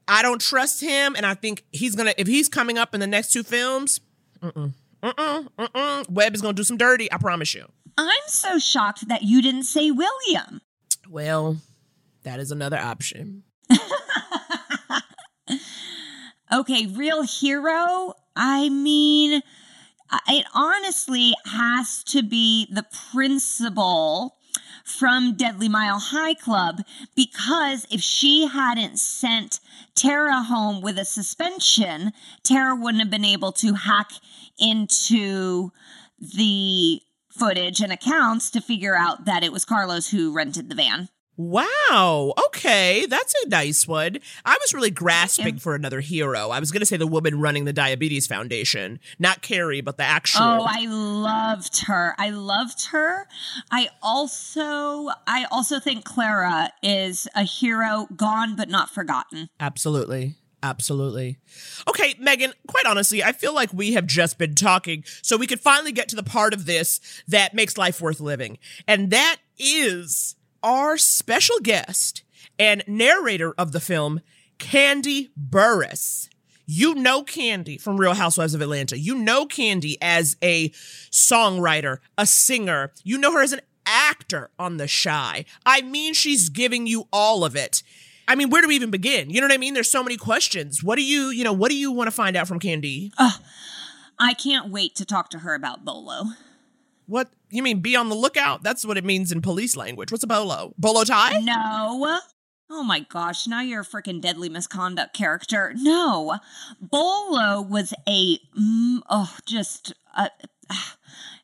[0.09, 1.15] I don't trust him.
[1.17, 4.01] And I think he's gonna, if he's coming up in the next two films,
[4.41, 7.67] mm-mm, mm-mm, mm-mm, Webb is gonna do some dirty, I promise you.
[7.99, 10.61] I'm so shocked that you didn't say William.
[11.09, 11.59] Well,
[12.23, 13.43] that is another option.
[16.53, 18.13] Okay, real hero.
[18.37, 19.41] I mean,
[20.11, 24.37] uh, it honestly has to be the principal
[24.85, 26.83] from Deadly Mile High Club
[27.15, 29.61] because if she hadn't sent
[29.95, 32.13] Tara home with a suspension,
[32.43, 34.13] Tara wouldn't have been able to hack
[34.59, 35.71] into
[36.19, 41.09] the footage and accounts to figure out that it was Carlos who rented the van.
[41.43, 42.35] Wow.
[42.47, 43.07] Okay.
[43.07, 44.19] That's a nice one.
[44.45, 46.51] I was really grasping for another hero.
[46.51, 50.05] I was going to say the woman running the Diabetes Foundation, not Carrie, but the
[50.05, 50.43] actual.
[50.43, 52.15] Oh, I loved her.
[52.17, 53.27] I loved her.
[53.71, 59.49] I also I also think Clara is a hero gone but not forgotten.
[59.59, 60.37] Absolutely.
[60.63, 61.39] Absolutely.
[61.89, 65.59] Okay, Megan, quite honestly, I feel like we have just been talking so we could
[65.59, 68.59] finally get to the part of this that makes life worth living.
[68.87, 72.23] And that is our special guest
[72.59, 74.21] and narrator of the film,
[74.59, 76.29] Kandi Burruss.
[76.67, 78.99] You know Kandi from Real Housewives of Atlanta.
[78.99, 80.69] You know Kandi as a
[81.11, 82.93] songwriter, a singer.
[83.03, 85.45] You know her as an actor on The Chi.
[85.67, 87.83] I mean, she's giving you all of it.
[88.29, 89.31] I mean, where do we even begin?
[89.31, 89.75] You know what I mean?
[89.75, 90.83] There's so many questions.
[90.83, 93.11] What do you, you know, what do you want to find out from Kandi?
[94.19, 96.27] I can't wait to talk to her about Bolo.
[97.13, 97.81] What you mean?
[97.81, 98.63] Be on the lookout.
[98.63, 100.11] That's what it means in police language.
[100.11, 100.73] What's a bolo?
[100.79, 101.41] Bolo tie?
[101.41, 102.21] No.
[102.71, 105.75] Oh my gosh, now you're a freaking deadly misconduct character.
[105.77, 106.39] No.
[106.81, 110.31] Bolo was a, mm, oh, just, uh,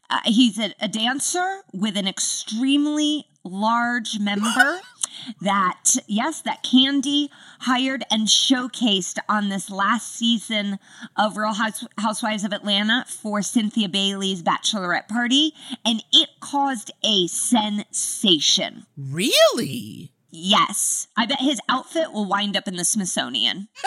[0.09, 4.81] uh, he's a, a dancer with an extremely large member
[5.41, 7.29] that, yes, that Kandi
[7.61, 10.79] hired and showcased on this last season
[11.17, 15.53] of Real House- Housewives of Atlanta for Cynthia Bailey's bachelorette party.
[15.85, 18.87] And it caused a sensation.
[18.97, 20.13] Really?
[20.31, 21.09] Yes.
[21.17, 23.69] I bet his outfit will wind up in the Smithsonian.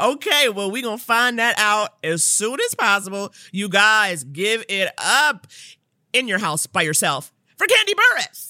[0.00, 3.32] Okay, well, we're going to find that out as soon as possible.
[3.52, 5.46] You guys, give it up
[6.12, 8.49] in your house by yourself for Kandi Burruss.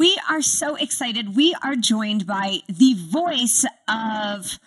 [0.00, 1.36] We are so excited.
[1.36, 4.58] We are joined by the voice of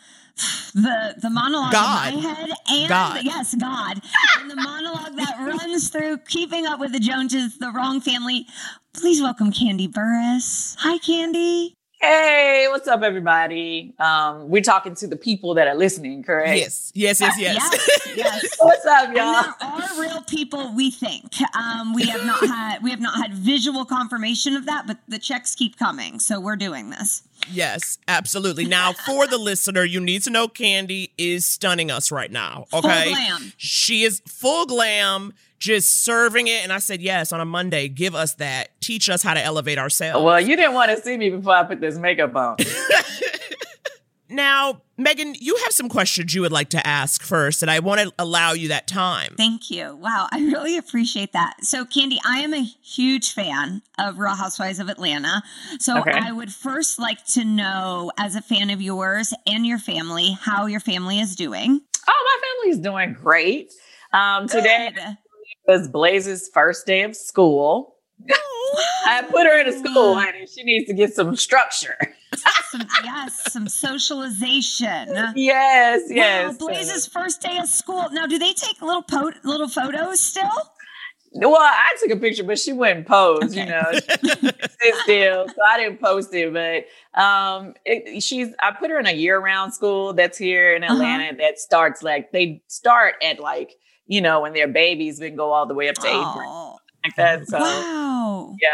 [0.75, 2.13] the the monologue God.
[2.13, 3.19] in my head and God.
[3.23, 3.99] yes, God.
[4.39, 8.45] and the monologue that runs through keeping up with the Joneses, the wrong family.
[8.93, 10.75] Please welcome Kandi Burruss.
[10.77, 11.73] Hi, Kandi.
[12.03, 13.93] Hey, what's up, everybody?
[13.97, 16.57] Um, we're talking to the people that are listening, correct?
[16.57, 17.55] Yes, yes, yes, yes.
[17.55, 18.55] Yes, yes.
[18.59, 19.53] What's up, y'all?
[19.61, 20.75] there are real people.
[20.75, 24.85] We think um, we have not had we have not had visual confirmation of that,
[24.85, 27.23] but the checks keep coming, so we're doing this.
[27.51, 28.65] Yes, absolutely.
[28.65, 32.65] Now, for the listener, you need to know Kandi is stunning us right now.
[32.73, 33.09] Okay.
[33.09, 33.53] glam.
[33.57, 36.63] She is full glam, just serving it.
[36.63, 38.69] And I said, yes, on a Monday, give us that.
[38.81, 40.23] Teach us how to elevate ourselves.
[40.23, 42.57] Well, you didn't want to see me before I put this makeup on.
[44.33, 48.01] Now, Megan, you have some questions you would like to ask first, and I want
[48.01, 49.35] to allow you that time.
[49.37, 49.95] Thank you.
[49.95, 51.53] Wow, I really appreciate that.
[51.61, 55.43] So, Kandi, I am a huge fan of Real Housewives of Atlanta.
[55.79, 56.11] So, Okay.
[56.11, 60.65] I would first like to know, as a fan of yours and your family, how
[60.65, 61.81] your family is doing.
[62.07, 63.71] Oh, my family's doing great.
[64.11, 64.91] Um, today
[65.67, 67.92] was Blaze's first day of school.
[69.05, 70.47] I put her in a school, honey.
[70.47, 71.97] She needs to get some structure.
[72.71, 75.09] Some, yes, some socialization.
[75.35, 76.57] Yes, yes.
[76.59, 78.07] Wow, Blaze's first day of school.
[78.11, 80.49] Now, do they take little po- little photos still?
[81.35, 83.83] Well, I took a picture, but she wouldn't pose, you know,
[84.23, 85.47] sit still.
[85.47, 89.39] So I didn't post it, but um, it, she's, I put her in a year
[89.39, 93.73] round school that's here in Atlanta that starts like, they start at like,
[94.05, 96.47] you know, when they're babies, then go all the way up to eighth grade,
[97.03, 97.47] like that.
[97.47, 98.55] So, wow.
[98.61, 98.69] yeah.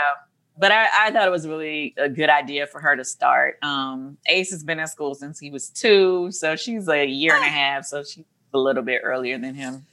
[0.57, 3.57] But I, I thought it was really a good idea for her to start.
[3.61, 6.31] Um, Ace has been in school since he was two.
[6.31, 7.85] So she's a year and a half.
[7.85, 9.85] So she's a little bit earlier than him.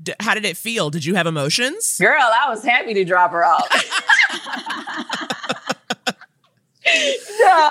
[0.00, 0.90] D- how did it feel?
[0.90, 1.98] Did you have emotions?
[1.98, 3.68] Girl, I was happy to drop her off.
[7.40, 7.70] no,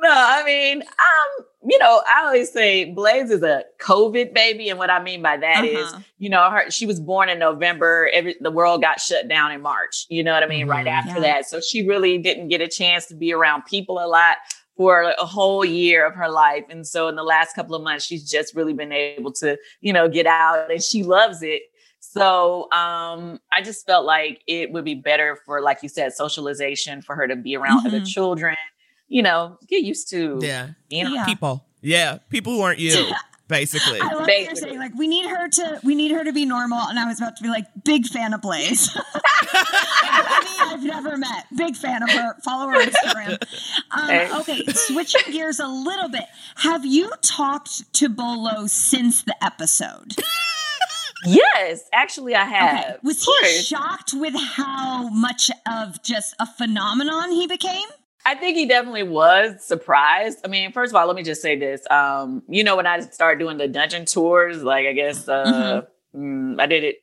[0.00, 0.10] no.
[0.10, 4.90] I mean, um, you know, I always say Blaze is a COVID baby, and what
[4.90, 6.00] I mean by that is, Uh-huh.
[6.18, 8.10] you know, her she was born in November.
[8.12, 10.06] Every the world got shut down in March.
[10.08, 10.66] You know what I mean?
[10.66, 11.20] Right after Yeah.
[11.20, 14.36] that, so she really didn't get a chance to be around people a lot
[14.76, 16.64] for a whole year of her life.
[16.70, 19.92] And so in the last couple of months, she's just really been able to, you
[19.92, 21.62] know, get out and she loves it.
[22.00, 27.00] So um, I just felt like it would be better for, like you said, socialization
[27.02, 28.06] for her to be around other Mhm.
[28.12, 28.56] children,
[29.12, 30.70] you know, get used to Yeah.
[30.88, 31.64] being around People.
[31.82, 32.18] Yeah.
[32.30, 33.10] People who aren't you,
[33.48, 34.00] basically.
[34.00, 34.78] I love what you're saying.
[34.78, 36.78] Like, we need her to, we need her to be normal.
[36.78, 38.94] And I was about to be like, big fan of Blaze.
[38.96, 39.00] Me,
[40.60, 41.46] I've never met.
[41.56, 42.34] Big fan of her.
[42.42, 43.42] Follow her on Instagram.
[43.90, 46.24] Um, okay, switching gears a little bit.
[46.56, 50.14] Have you talked to Bolo since the episode?
[51.24, 52.98] Yes, actually, I have.
[53.04, 57.88] Was he shocked with how much of just a phenomenon he became?
[58.24, 60.38] I think he definitely was surprised.
[60.44, 61.84] I mean, first of all, let me just say this.
[61.90, 65.82] Um, you know, when I started doing the dungeon tours, like I guess uh,
[66.14, 66.96] mm, I did it.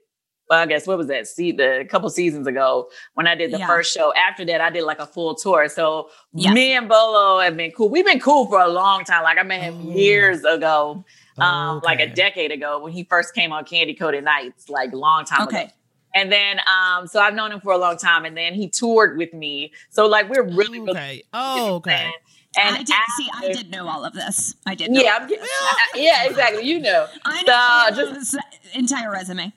[0.50, 1.28] Well, I guess what was that?
[1.28, 3.68] See, the a couple seasons ago when I did the Yeah.
[3.68, 4.12] first show.
[4.16, 5.68] After that, I did like a full tour.
[5.70, 6.54] So Yes.
[6.56, 7.90] me and Bolo have been cool.
[7.90, 9.22] We've been cool for a long time.
[9.24, 11.06] Like I met him years ago,
[11.38, 15.24] um, like a decade ago when he first came on Kandi Koated Nights, like long
[15.26, 15.64] time Okay.
[15.66, 15.72] ago.
[16.15, 19.18] And then, um, so I've known him for a long time, and then he toured
[19.18, 19.73] with me.
[19.90, 21.23] So like we're really, really okay.
[21.34, 22.11] Oh, okay.
[22.57, 23.30] And I did see.
[23.34, 24.56] I did know all of this.
[24.65, 24.90] I did.
[24.91, 25.45] Know Yeah, I'm of getting,
[25.95, 26.64] yeah, exactly.
[26.64, 28.38] You know, I know So, his
[28.73, 29.53] entire resume.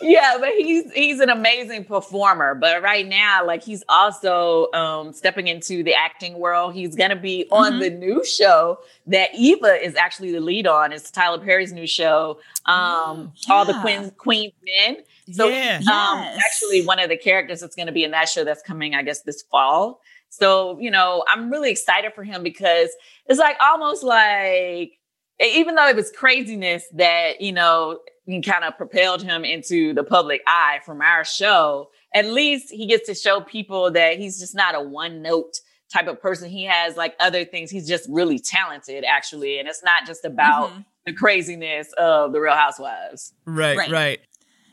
[0.00, 2.54] Yeah, but he's he's an amazing performer.
[2.54, 6.74] But right now, like he's also um, stepping into the acting world.
[6.74, 7.80] He's gonna be on Mm-hmm.
[7.80, 10.92] the new show that Eva is actually the lead on.
[10.92, 13.80] It's Tyler Perry's new show, um, All the yeah.
[13.82, 14.96] Queen Queen's Men.
[15.32, 15.78] So Yeah.
[15.78, 16.40] he's, um, Yes.
[16.46, 19.22] actually one of the characters that's gonna be in that show that's coming, I guess,
[19.22, 20.00] this fall.
[20.30, 22.90] So you know, I'm really excited for him because
[23.26, 24.92] it's like almost like
[25.40, 27.98] even though it was craziness that you know
[28.42, 33.06] kind of propelled him into the public eye from our show at least he gets
[33.06, 35.60] to show people that he's just not a one note
[35.92, 39.82] type of person he has like other things he's just really talented actually and it's
[39.82, 40.84] not just about Mhm.
[41.06, 43.90] the craziness of the real housewives Right, Right.
[43.90, 44.20] right.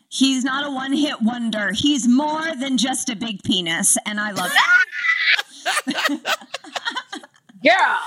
[0.10, 1.72] He's not a one-hit wonder.
[1.74, 6.22] He's more than just a big penis, and I love it.
[7.64, 7.98] girl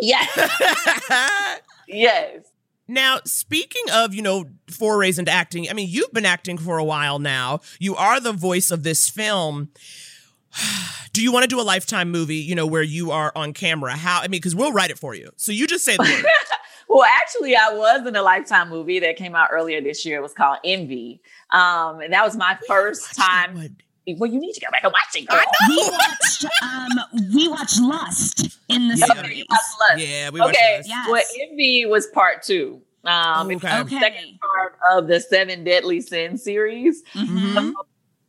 [0.00, 2.42] yes yes
[2.88, 6.84] Now, speaking of, you know, forays into acting, I mean, you've been acting for a
[6.84, 7.60] while now.
[7.78, 9.70] You are the voice of this film.
[11.12, 13.96] Do you want to do a lifetime movie, you know, where you are on camera?
[13.96, 15.30] How, I mean, because we'll write it for you.
[15.36, 16.24] So you just say the
[16.88, 20.18] well, actually, I was in a Lifetime movie that came out earlier this year.
[20.18, 23.76] It was called Envy, um, and that was my first time.
[24.16, 25.26] Well, you need to go back and watch it.
[25.28, 25.42] Girl.
[25.68, 26.44] We watched.
[26.62, 29.06] Um, we watched Lust in the Yeah.
[29.22, 29.44] series.
[29.50, 29.98] Lust.
[29.98, 30.88] Yeah, we watched okay, this.
[30.88, 31.08] Yes.
[31.10, 32.80] well, Envy was part two.
[33.04, 33.82] Um, it's Okay.
[33.84, 37.02] the second part of the Seven Deadly Sins series.
[37.14, 37.72] Mhm.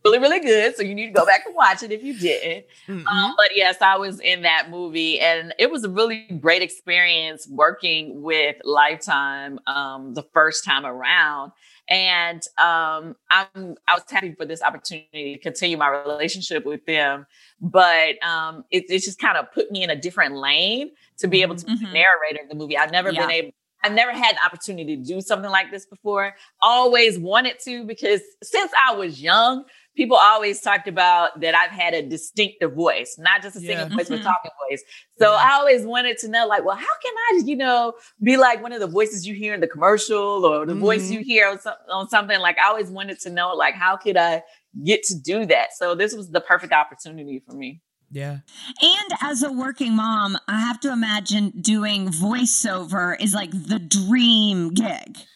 [0.08, 0.76] Really, really good.
[0.76, 2.66] So you need to go back and watch it if you didn't.
[2.88, 3.06] Mm-mm.
[3.06, 7.48] Um, but yes, I was in that movie, and it was a really great experience
[7.50, 11.52] working with Lifetime um, the first time around.
[11.90, 17.26] And um, I'm I was happy for this opportunity to continue my relationship with them,
[17.62, 21.42] but um, it, it just kind of put me in a different lane to be
[21.42, 22.78] able to be the narrator of the movie.
[22.78, 23.52] I've never been able.
[23.84, 26.36] I've never had the opportunity to do something like this before.
[26.62, 29.66] Always wanted to because since I was young,
[29.98, 33.96] people always talked about that I've had a distinctive voice, not just a singing Yeah.
[33.98, 34.24] voice, but Mhm.
[34.24, 34.84] talking voice.
[35.20, 37.94] So I always wanted to know, like, well, how can I, you know,
[38.24, 41.14] be like one of the voices you hear in the commercial or the voice Mhm.
[41.16, 42.40] you hear on, some, on something?
[42.40, 44.44] Like, I always wanted to know, like, how could I
[44.86, 45.74] get to do that?
[45.76, 47.82] So this was the perfect opportunity for me.
[48.12, 48.38] Yeah.
[48.82, 54.74] And as a working mom, I have to imagine doing voiceover is like the dream
[54.74, 55.18] gig.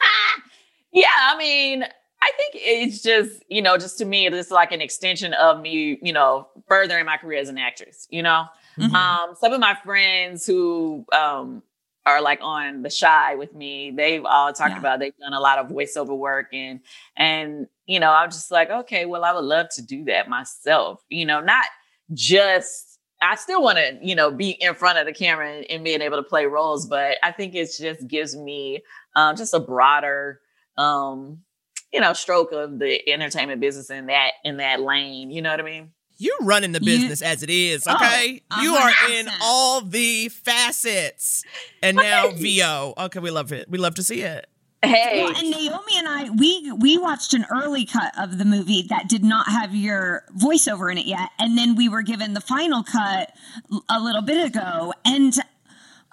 [0.94, 1.86] Yeah, I mean,
[2.22, 5.98] I think it's just, you know, just to me, it's like an extension of me,
[6.02, 8.46] you know, furthering my career as an actress, you know?
[8.80, 8.94] Mhm.
[8.96, 11.64] Um, some of my friends who um
[12.06, 14.80] are like on the Chi with me, they've all talked Yeah.
[14.80, 16.80] about they've done a lot of voiceover work and
[17.18, 21.04] and you know, I'm just like, okay, well, I would love to do that myself,
[21.10, 21.66] you know, not
[22.14, 25.84] just I still want to, you know, be in front of the camera and, and
[25.84, 28.82] being able to play roles, but I think it just gives me
[29.16, 30.40] um, just a broader,
[30.78, 31.40] um,
[31.94, 35.30] you know, stroke of the entertainment business in that in that lane.
[35.32, 35.92] You know what I mean?
[36.18, 38.42] You're running the You- business as it is, Oh, okay?
[38.62, 41.44] you are in all the facets.
[41.82, 42.94] And now VO.
[42.98, 43.68] Okay, we love it.
[43.70, 44.46] We love to see it.
[44.84, 48.84] Hey, Well, and Naomi and I, we we watched an early cut of the movie
[48.90, 52.42] that did not have your voiceover in it yet, and then we were given the
[52.42, 53.32] final cut
[53.90, 55.34] a little bit ago, and.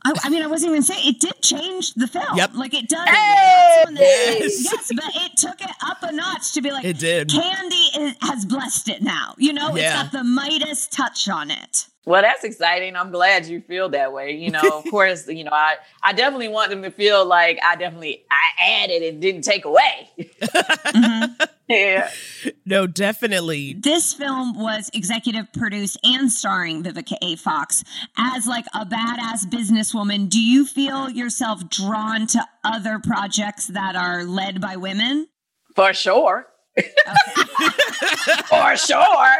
[0.08, 2.36] I, I mean, I wasn't even saying it did change the film.
[2.36, 2.50] Yep.
[2.54, 3.08] Like it does.
[3.08, 3.14] Hey!
[3.76, 4.64] That's when they- Yes.
[4.64, 7.28] yes, but it took it up a notch to be like, It did.
[7.28, 9.34] Kandi is, has blessed it now.
[9.38, 10.02] You know, Yeah.
[10.02, 11.86] it's got the Midas touch on it.
[12.06, 12.96] well, that's exciting.
[12.96, 14.32] I'm glad you feel that way.
[14.32, 17.76] You know, of course, you know, I I definitely want them to feel like I
[17.76, 20.10] definitely I added and didn't take away.
[20.18, 21.44] Mm-hmm.
[21.70, 22.10] yeah.
[22.64, 23.74] No, definitely.
[23.74, 27.36] This film was executive produced and starring Vivica A.
[27.36, 27.84] Fox.
[28.16, 34.24] As like a badass businesswoman, do you feel yourself drawn to other projects that are
[34.24, 35.28] led by women?
[35.74, 36.46] For sure.
[38.46, 39.34] For sure.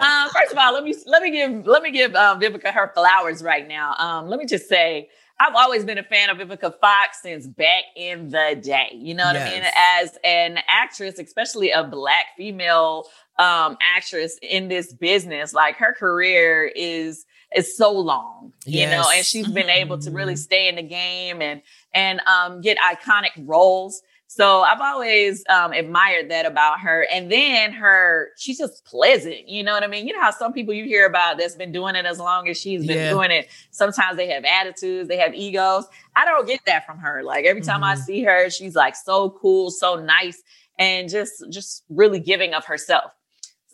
[0.00, 2.90] Um, first of all, let me let me give let me give um, Vivica her
[2.94, 3.94] flowers right now.
[3.98, 5.08] Um, let me just say,
[5.40, 8.90] I've always been a fan of Vivica Fox since back in the day.
[8.92, 9.62] You know what I mean?
[9.74, 13.06] As an actress, especially a black female
[13.38, 17.24] um, actress in this business, like her career is
[17.56, 18.52] is so long.
[18.66, 21.62] You know, and she's been able to really stay in the game and
[21.94, 24.02] and um, get iconic roles.
[24.32, 27.04] So I've always um, admired that about her.
[27.12, 29.48] And then her, she's just pleasant.
[29.48, 30.06] You know what I mean?
[30.06, 32.56] You know how some people you hear about that's been doing it as long as
[32.56, 33.10] she's been Yeah.
[33.10, 33.48] doing it.
[33.72, 35.84] Sometimes they have attitudes, they have egos.
[36.14, 37.24] I don't get that from her.
[37.24, 37.98] Like every time I Mhm.
[38.04, 40.40] see her, she's like so cool, so nice.
[40.78, 43.12] and just just really giving of herself.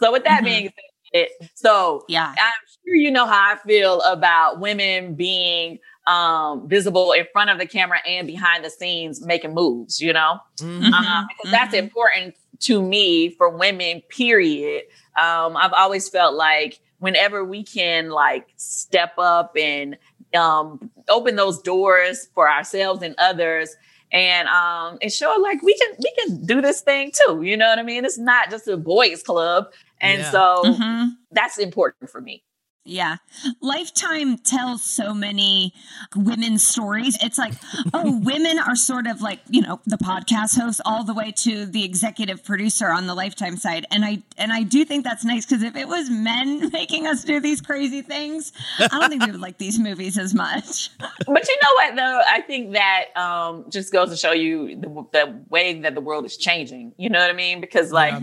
[0.00, 0.44] So with that Mhm.
[0.44, 0.72] being
[1.14, 2.52] said, so yeah, I'm
[2.84, 7.66] sure you know how I feel about women being um, visible in front of the
[7.66, 10.00] camera and behind the scenes making moves.
[10.00, 10.92] You know, Mhm.
[10.92, 14.02] um, because that's important to me for women.
[14.08, 14.84] Period.
[15.20, 19.96] Um, I've always felt like whenever we can like step up and
[20.34, 23.74] um, open those doors for ourselves and others
[24.12, 27.66] and um and show like we can we can do this thing too you know
[27.68, 29.66] what i mean it's not just a boys club
[30.00, 30.30] and Yeah.
[30.30, 31.10] so Mhm.
[31.32, 32.44] that's important for me
[32.86, 33.16] Yeah.
[33.60, 35.74] Lifetime tells so many
[36.14, 37.18] women's stories.
[37.22, 37.54] It's like,
[37.92, 41.66] oh, women are sort of like, you know, the podcast host all the way to
[41.66, 43.86] the executive producer on the Lifetime side.
[43.90, 47.24] And I and I do think that's nice because if it was men making us
[47.24, 50.90] do these crazy things, I don't think we would like these movies as much.
[51.26, 54.88] but you know what though i think that um just goes to show you the,
[55.12, 58.14] the way that the world is changing you know what i mean because like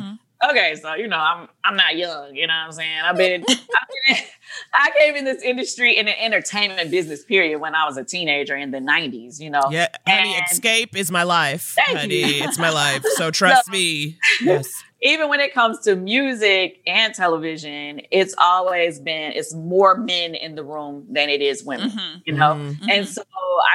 [0.49, 3.41] okay so you know i'm i'm not young you know what i'm saying i've been,
[3.49, 4.23] I've been in,
[4.73, 8.55] i came in this industry in the entertainment business period when i was a teenager
[8.55, 11.75] in the 90s you know Yeah, honey, And- escape is my life.
[11.85, 12.43] Thank honey, you.
[12.43, 13.03] it's my life.
[13.15, 14.17] So trust So- me.
[14.41, 14.69] Yes.
[15.01, 20.55] even when it comes to music and television, it's always been it's more men in
[20.55, 21.91] the room than it is women,
[22.25, 22.53] you know.
[22.55, 22.77] Mhm.
[22.89, 23.21] And so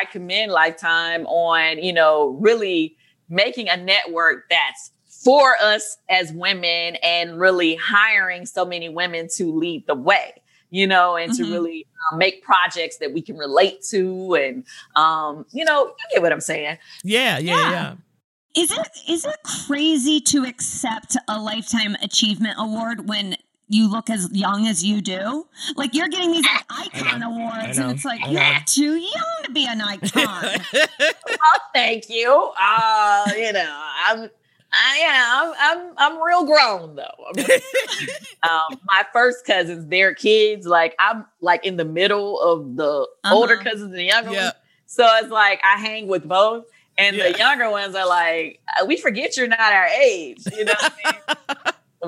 [0.01, 2.97] I commend Lifetime on, you know, really
[3.29, 4.91] making a network that's
[5.25, 10.35] for us as women and really hiring so many women to lead the way
[10.71, 11.53] you know and to Mhm.
[11.53, 14.65] really um, make projects that we can relate to and
[14.97, 17.95] um you know you get what i'm saying Yeah, yeah, yeah.
[18.57, 19.37] Is it is it
[19.67, 23.37] crazy to accept a lifetime achievement award when
[23.69, 25.47] you look as young as you do?
[25.77, 29.51] Like you're getting these like, icon awards, and it's like I you're too young to
[29.53, 30.61] be an icon.
[30.73, 32.51] well, thank you.
[32.61, 34.31] Uh, you know, I'm,
[34.73, 37.43] I, know, I'm, I'm, I'm real grown though.
[38.49, 43.55] um, my first cousins, their kids, like I'm like in the middle of the older
[43.55, 43.65] Uh-huh.
[43.65, 44.41] cousins and the younger Yeah.
[44.45, 44.55] ones.
[44.87, 46.65] So it's like I hang with both.
[46.97, 50.75] And the younger ones are like, "Uh, we forget you're not our age, you know
[50.75, 51.38] what I mean?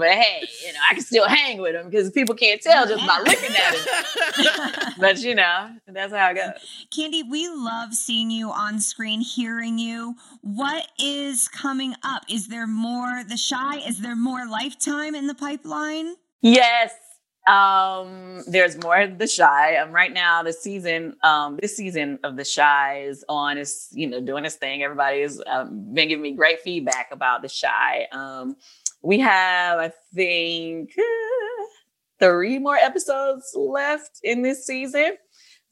[0.01, 3.06] But hey, you know, I can still hang with them because people can't tell just
[3.06, 4.93] by looking at them.
[4.98, 6.86] but you know, that's how it goes.
[6.90, 10.14] Kandi, we love seeing you on screen, hearing you.
[10.40, 12.22] What is coming up?
[12.31, 13.81] Is there more The Chi?
[13.86, 16.14] Is there more Lifetime in the pipeline?
[16.40, 16.94] Yes.
[17.47, 19.77] Um, there's more the Chi.
[19.77, 23.59] Um, right now the season, um, this season of the Chi is on.
[23.59, 24.82] It's you know doing its thing.
[24.82, 28.06] Everybody's um, been giving me great feedback about the Chi.
[28.12, 28.56] Um,
[29.02, 31.64] we have, I think, uh,
[32.18, 35.16] three more episodes left in this season.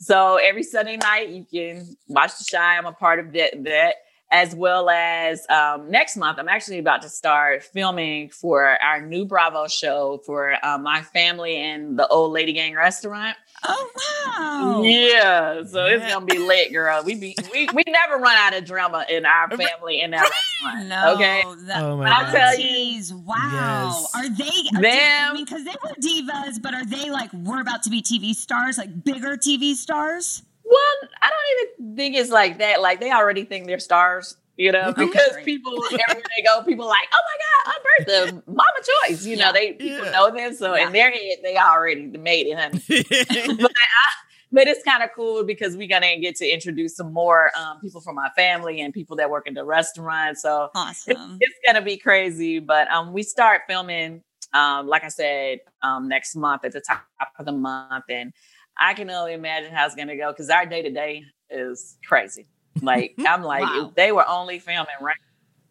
[0.01, 2.77] So every Sunday night you can watch the Chi.
[2.77, 3.65] I'm a part of that.
[3.65, 3.95] That
[4.31, 9.25] as well as um, next month, I'm actually about to start filming for our new
[9.25, 13.37] Bravo show for uh, my family and the Old Lady Gang restaurant.
[13.65, 13.91] Oh
[14.37, 14.83] wow!
[14.83, 17.03] Yeah, so it's gonna be lit, girl.
[17.05, 20.31] We be we, we never run out of drama in our family in that
[20.63, 20.89] restaurant.
[20.89, 21.43] No, okay.
[21.67, 23.91] that- Oh my But I'll tell you, Aunties, wow.
[23.93, 24.15] Yes.
[24.15, 24.79] Are they?
[24.79, 25.31] Are Them.
[25.31, 28.35] I mean, because they were divas, but are they like we're about to be TV
[28.35, 30.43] stars, like bigger TV stars?
[30.65, 32.81] Well, I don't even think it's like that.
[32.81, 35.73] Like they already think they're stars, you know, because people
[36.09, 39.25] everywhere they go, people like, oh my God, Aunt Bertha, Mama Joyce.
[39.25, 40.11] You know, they people Yeah.
[40.11, 40.53] know them.
[40.53, 42.83] So in their head, they already made it, honey.
[43.57, 44.09] but, I,
[44.51, 48.01] but it's kind of cool because we're gonna get to introduce some more um, people
[48.01, 50.39] from my family and people that work in the restaurant.
[50.39, 51.39] So it's, Awesome.
[51.41, 52.59] it's gonna be crazy.
[52.59, 54.23] But um, we start filming,
[54.55, 57.03] um, like I said, um, next month at the top
[57.39, 58.33] of the month, and
[58.77, 62.49] I can only imagine how it's gonna go because our day to day is crazy.
[62.83, 63.89] Like I'm like, Wow.
[63.89, 65.17] if they were only filming right.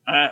[0.07, 0.29] Uh,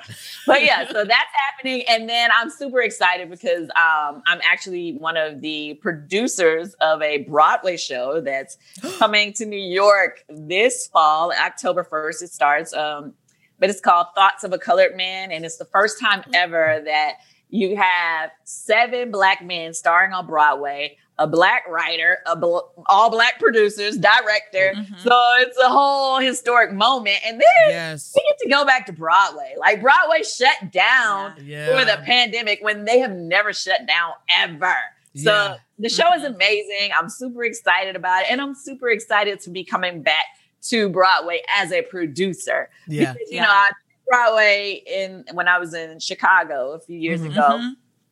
[0.47, 5.17] but yeah, so that's happening, and then I'm super excited because um, I'm actually one
[5.17, 8.57] of the producers of a Broadway show that's
[8.97, 12.21] coming to New York this fall, October 1st.
[12.23, 13.15] It starts, um,
[13.59, 17.15] but it's called Thoughts of a Colored Man, and it's the first time ever that
[17.49, 23.39] you have seven black men starring on Broadway, a black writer, a bl- all black
[23.39, 24.73] producers, director.
[24.75, 24.97] Mm-hmm.
[24.97, 27.17] So it's a whole historic moment.
[27.25, 28.11] And then Yes.
[28.15, 29.55] we get to go back to Broadway.
[29.57, 31.67] Like Broadway shut down Yeah.
[31.67, 34.75] for the pandemic when they have never shut down ever.
[35.15, 35.55] So Yeah.
[35.79, 36.35] the show is mm-hmm.
[36.35, 36.91] amazing.
[36.99, 38.31] I'm super excited about it.
[38.31, 40.25] And I'm super excited to be coming back
[40.63, 42.69] to Broadway as a producer.
[42.87, 43.13] Yeah.
[43.13, 43.69] Because, you know, I
[44.07, 47.31] Broadway in when I was in Chicago a few years Mhm.
[47.31, 47.41] ago.
[47.57, 47.69] Mm-hmm.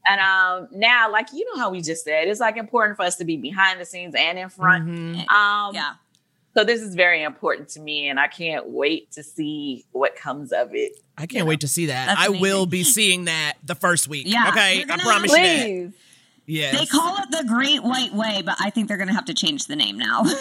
[0.10, 0.14] Mm-hmm.
[0.14, 3.16] And um now, like you know how we just said, it's like important for us
[3.18, 4.86] to be behind the scenes and in front.
[4.88, 5.30] Mhm.
[5.32, 5.94] Um Yeah.
[6.56, 10.52] So this is very important to me, and I can't wait to see what comes
[10.52, 10.92] of it.
[11.18, 12.06] I can't wait to see that.
[12.08, 12.42] That's I amazing.
[12.42, 14.28] will be seeing that the first week.
[14.28, 14.84] Yeah, Okay.
[14.88, 15.88] I promise have you to.
[15.88, 15.94] that.
[16.46, 16.54] Please.
[16.60, 16.78] Yes.
[16.80, 19.34] They call it the Great White Way, but I think they're going to have to
[19.34, 20.24] change the name now.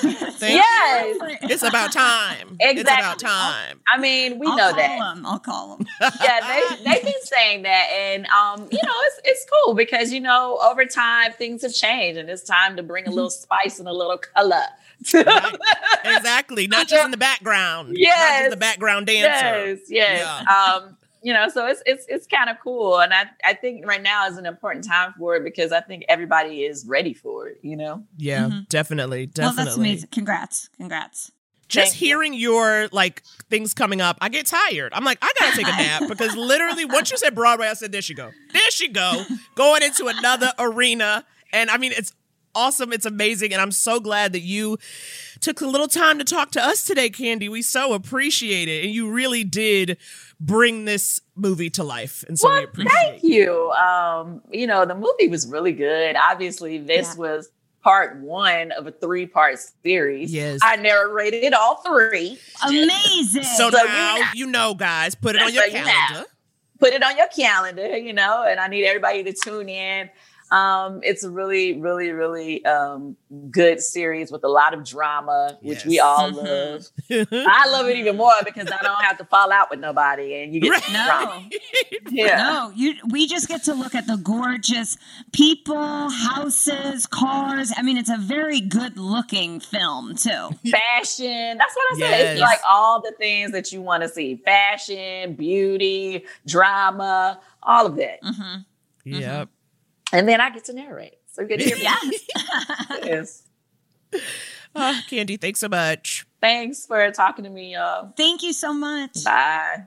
[0.43, 1.17] Yes.
[1.43, 2.57] It's about time.
[2.59, 2.81] Exactly.
[2.81, 3.81] It's about time.
[3.93, 4.99] I mean, we I'll know that.
[4.99, 5.25] them.
[5.25, 5.87] I'll call them.
[6.21, 6.41] yeah,
[6.77, 10.59] they they've been saying that, and um, you know, it's it's cool because you know,
[10.65, 13.93] over time things have changed, and it's time to bring a little spice and a
[13.93, 14.65] little color.
[16.05, 16.67] Exactly.
[16.67, 17.89] Not just in the background.
[17.91, 18.41] Not Yes.
[18.43, 19.69] just the background dancer.
[19.71, 20.47] Yes, yes.
[20.49, 24.03] Um, you know, so it's it's it's kind of cool, and I I think right
[24.03, 27.59] now is an important time for it because I think everybody is ready for it.
[27.63, 28.05] You know.
[28.17, 29.27] Yeah, definitely.
[29.27, 29.57] Definitely.
[29.57, 30.09] Well, that's amazing.
[30.11, 30.69] Congrats.
[30.77, 31.33] Congrats.
[31.69, 34.93] Just hearing your like things coming up, I get tired.
[34.93, 37.93] I'm like, I gotta take a nap because literally, once you said Broadway, I said,
[37.93, 39.25] there she go, there she go,
[39.55, 41.25] going into another arena.
[41.51, 42.13] And I mean, it's
[42.55, 44.79] awesome, it's amazing, and I'm so glad that you
[45.41, 47.49] took a little time to talk to us today, Kandi.
[47.51, 49.97] We so appreciate it, and you really did
[50.41, 52.93] bring this movie to life, and so we Well, appreciate.
[52.93, 53.71] thank you.
[53.73, 56.17] Um, you know, the movie was really good.
[56.17, 57.51] Obviously, this was
[57.83, 60.33] part one of a three part series.
[60.33, 60.61] Yes.
[60.63, 62.39] I narrated all three.
[62.65, 63.43] Amazing.
[63.43, 65.91] So So you now know- you know, guys, put it on your So you know.
[65.91, 66.29] calendar.
[66.79, 70.11] Put it on your calendar, you know, and I need everybody to tune in.
[70.53, 73.17] Um, it's a really, really, really um,
[73.51, 77.25] good series with a lot of drama, which we all Mm-hmm.
[77.33, 77.47] love.
[77.49, 80.55] I love it even more because I don't have to fall out with nobody, and
[80.55, 81.05] you get No.
[81.07, 81.49] drama.
[82.11, 82.37] Yeah.
[82.37, 84.99] No, you we just get to look at the gorgeous
[85.33, 87.73] people, houses, cars.
[87.77, 90.51] I mean, it's a very good looking film, too.
[90.71, 91.57] fashion.
[91.59, 92.11] That's what I said.
[92.11, 92.33] Yes.
[92.33, 97.97] It's like all the things that you want to see: fashion, beauty, drama, all of
[97.97, 98.23] that.
[98.23, 98.61] Mm-hmm.
[99.15, 99.49] Yep.
[100.13, 101.15] And then I get to narrate.
[101.33, 102.19] So you get to hear me.
[103.05, 103.43] yes.
[104.77, 106.27] Ah, Kandi, thanks so much.
[106.41, 108.13] Thanks for talking to me, y'all.
[108.17, 109.25] Thank you so much.
[109.25, 109.87] Bye.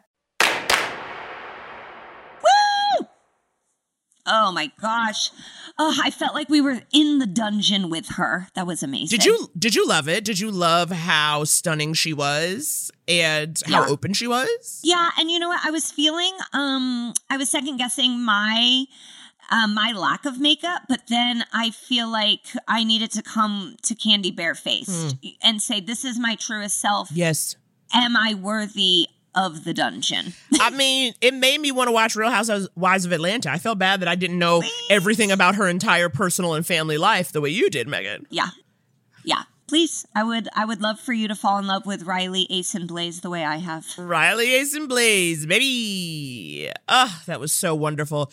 [2.41, 3.07] Woo!
[4.27, 5.29] Oh my gosh.
[5.77, 8.47] Oh, I felt like we were in the dungeon with her.
[8.55, 9.17] That was amazing.
[9.19, 10.23] Did you did you love it?
[10.23, 13.89] Did you love how stunning she was and how Yeah.
[13.91, 14.79] open she was?
[14.83, 15.59] Yeah, and you know what?
[15.63, 18.85] I was feeling um I was second guessing my
[19.51, 23.95] um, my lack of makeup, but then I feel like I needed to come to
[23.95, 27.09] Kandi barefaced and say, "This is my truest self.
[27.11, 27.55] Yes.
[27.93, 32.31] Am I worthy of the dungeon?" I mean, it made me want to watch Real
[32.31, 33.51] Housewives of Atlanta.
[33.51, 37.31] I felt bad that I didn't know everything about her entire personal and family life
[37.31, 38.27] the way you did, Megan.
[38.29, 38.49] Yeah,
[39.23, 39.43] yeah.
[39.67, 42.75] Please, I would, I would love for you to fall in love with Riley, Ace,
[42.75, 43.87] and Blaze the way I have.
[43.97, 46.69] Riley Ace and Blaze, baby.
[46.87, 48.31] Ah, that was so wonderful.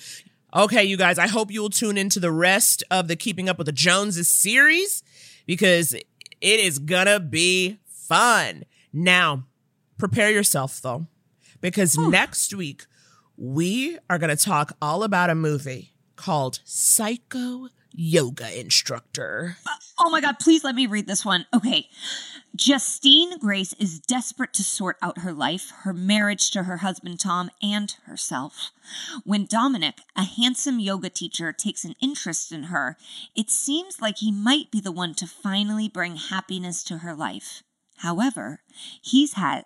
[0.54, 3.56] Okay, you guys, I hope you will tune into the rest of the Keeping Up
[3.56, 5.02] with the Joneses series
[5.46, 6.04] because it
[6.42, 8.64] is gonna be fun.
[8.92, 9.44] Now,
[9.96, 11.06] prepare yourself though,
[11.62, 12.84] because next week
[13.38, 19.56] we are gonna talk all about a movie called Psycho Yoga Instructor.
[19.98, 21.46] Oh my God, please let me read this one.
[21.54, 21.88] Okay.
[22.54, 27.50] Justine Grace is desperate to sort out her life, her marriage to her husband Tom,
[27.62, 28.72] and herself.
[29.24, 32.96] When Dominic, a handsome yoga teacher, takes an interest in her,
[33.34, 37.62] it seems like he might be the one to finally bring happiness to her life.
[37.98, 38.60] However,
[39.00, 39.64] he's had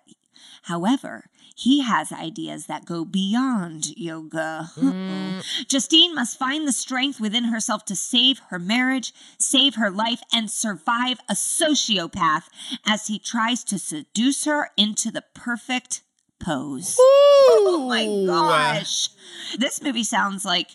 [0.63, 1.29] However,
[1.59, 4.69] he has ideas that go beyond yoga.
[4.77, 5.41] Uh-oh.
[5.67, 10.51] Justine must find the strength within herself to save her marriage, save her life, and
[10.51, 12.43] survive a sociopath
[12.85, 16.01] as he tries to seduce her into the perfect
[16.39, 16.95] pose.
[17.49, 19.09] Oh my gosh.
[19.57, 20.71] This movie sounds like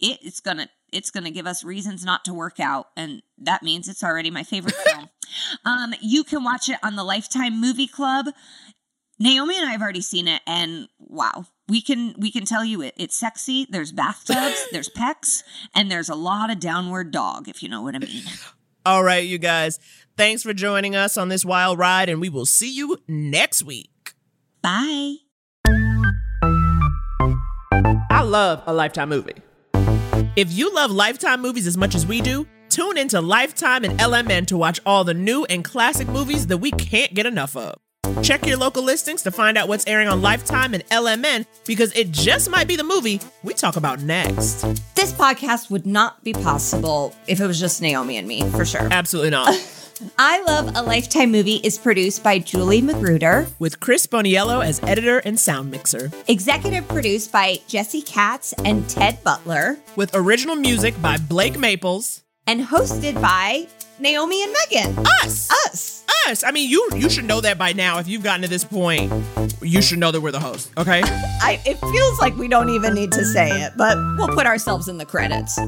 [0.00, 4.02] it's gonna it's gonna give us reasons not to work out, and that means it's
[4.02, 5.08] already my favorite film.
[5.64, 8.26] Um, you can watch it on the Lifetime Movie Club.
[9.24, 12.82] Naomi and I have already seen it, and wow, we can we can tell you
[12.82, 12.92] it.
[12.98, 13.66] It's sexy.
[13.70, 15.42] There's bathtubs, there's pecs,
[15.74, 18.24] and there's a lot of downward dog, if you know what I mean.
[18.86, 19.78] All right, you guys.
[20.18, 24.12] Thanks for joining us on this wild ride, and we will see you next week.
[24.60, 25.14] Bye.
[28.10, 29.36] I love a Lifetime movie.
[30.36, 34.46] If you love Lifetime movies as much as we do, tune into Lifetime and LMN
[34.48, 37.78] to watch all the new and classic movies that we can't get enough of.
[38.22, 42.10] Check your local listings to find out what's airing on Lifetime and LMN because it
[42.10, 44.62] just might be the movie we talk about next.
[44.94, 48.88] This podcast would not be possible if it was just Naomi and me, for sure.
[48.90, 49.54] Absolutely not.
[50.18, 53.46] I Love a Lifetime Movie is produced by Julie Magruder.
[53.58, 56.10] With Chris Boniello as editor and sound mixer.
[56.28, 59.78] Executive produced by Jesse Katz and Ted Butler.
[59.96, 62.22] With original music by Blake Maples.
[62.46, 63.68] And hosted by
[63.98, 64.98] Naomi and Megan.
[65.22, 65.50] Us!
[65.66, 66.04] Us!
[66.26, 66.42] Us.
[66.42, 67.98] I mean you you should know that by now.
[67.98, 69.12] If you've gotten to this point,
[69.60, 70.70] you should know that we're the host.
[70.76, 71.02] Okay.
[71.04, 74.88] I, it feels like we don't even need to say it, but we'll put ourselves
[74.88, 75.58] in the credits.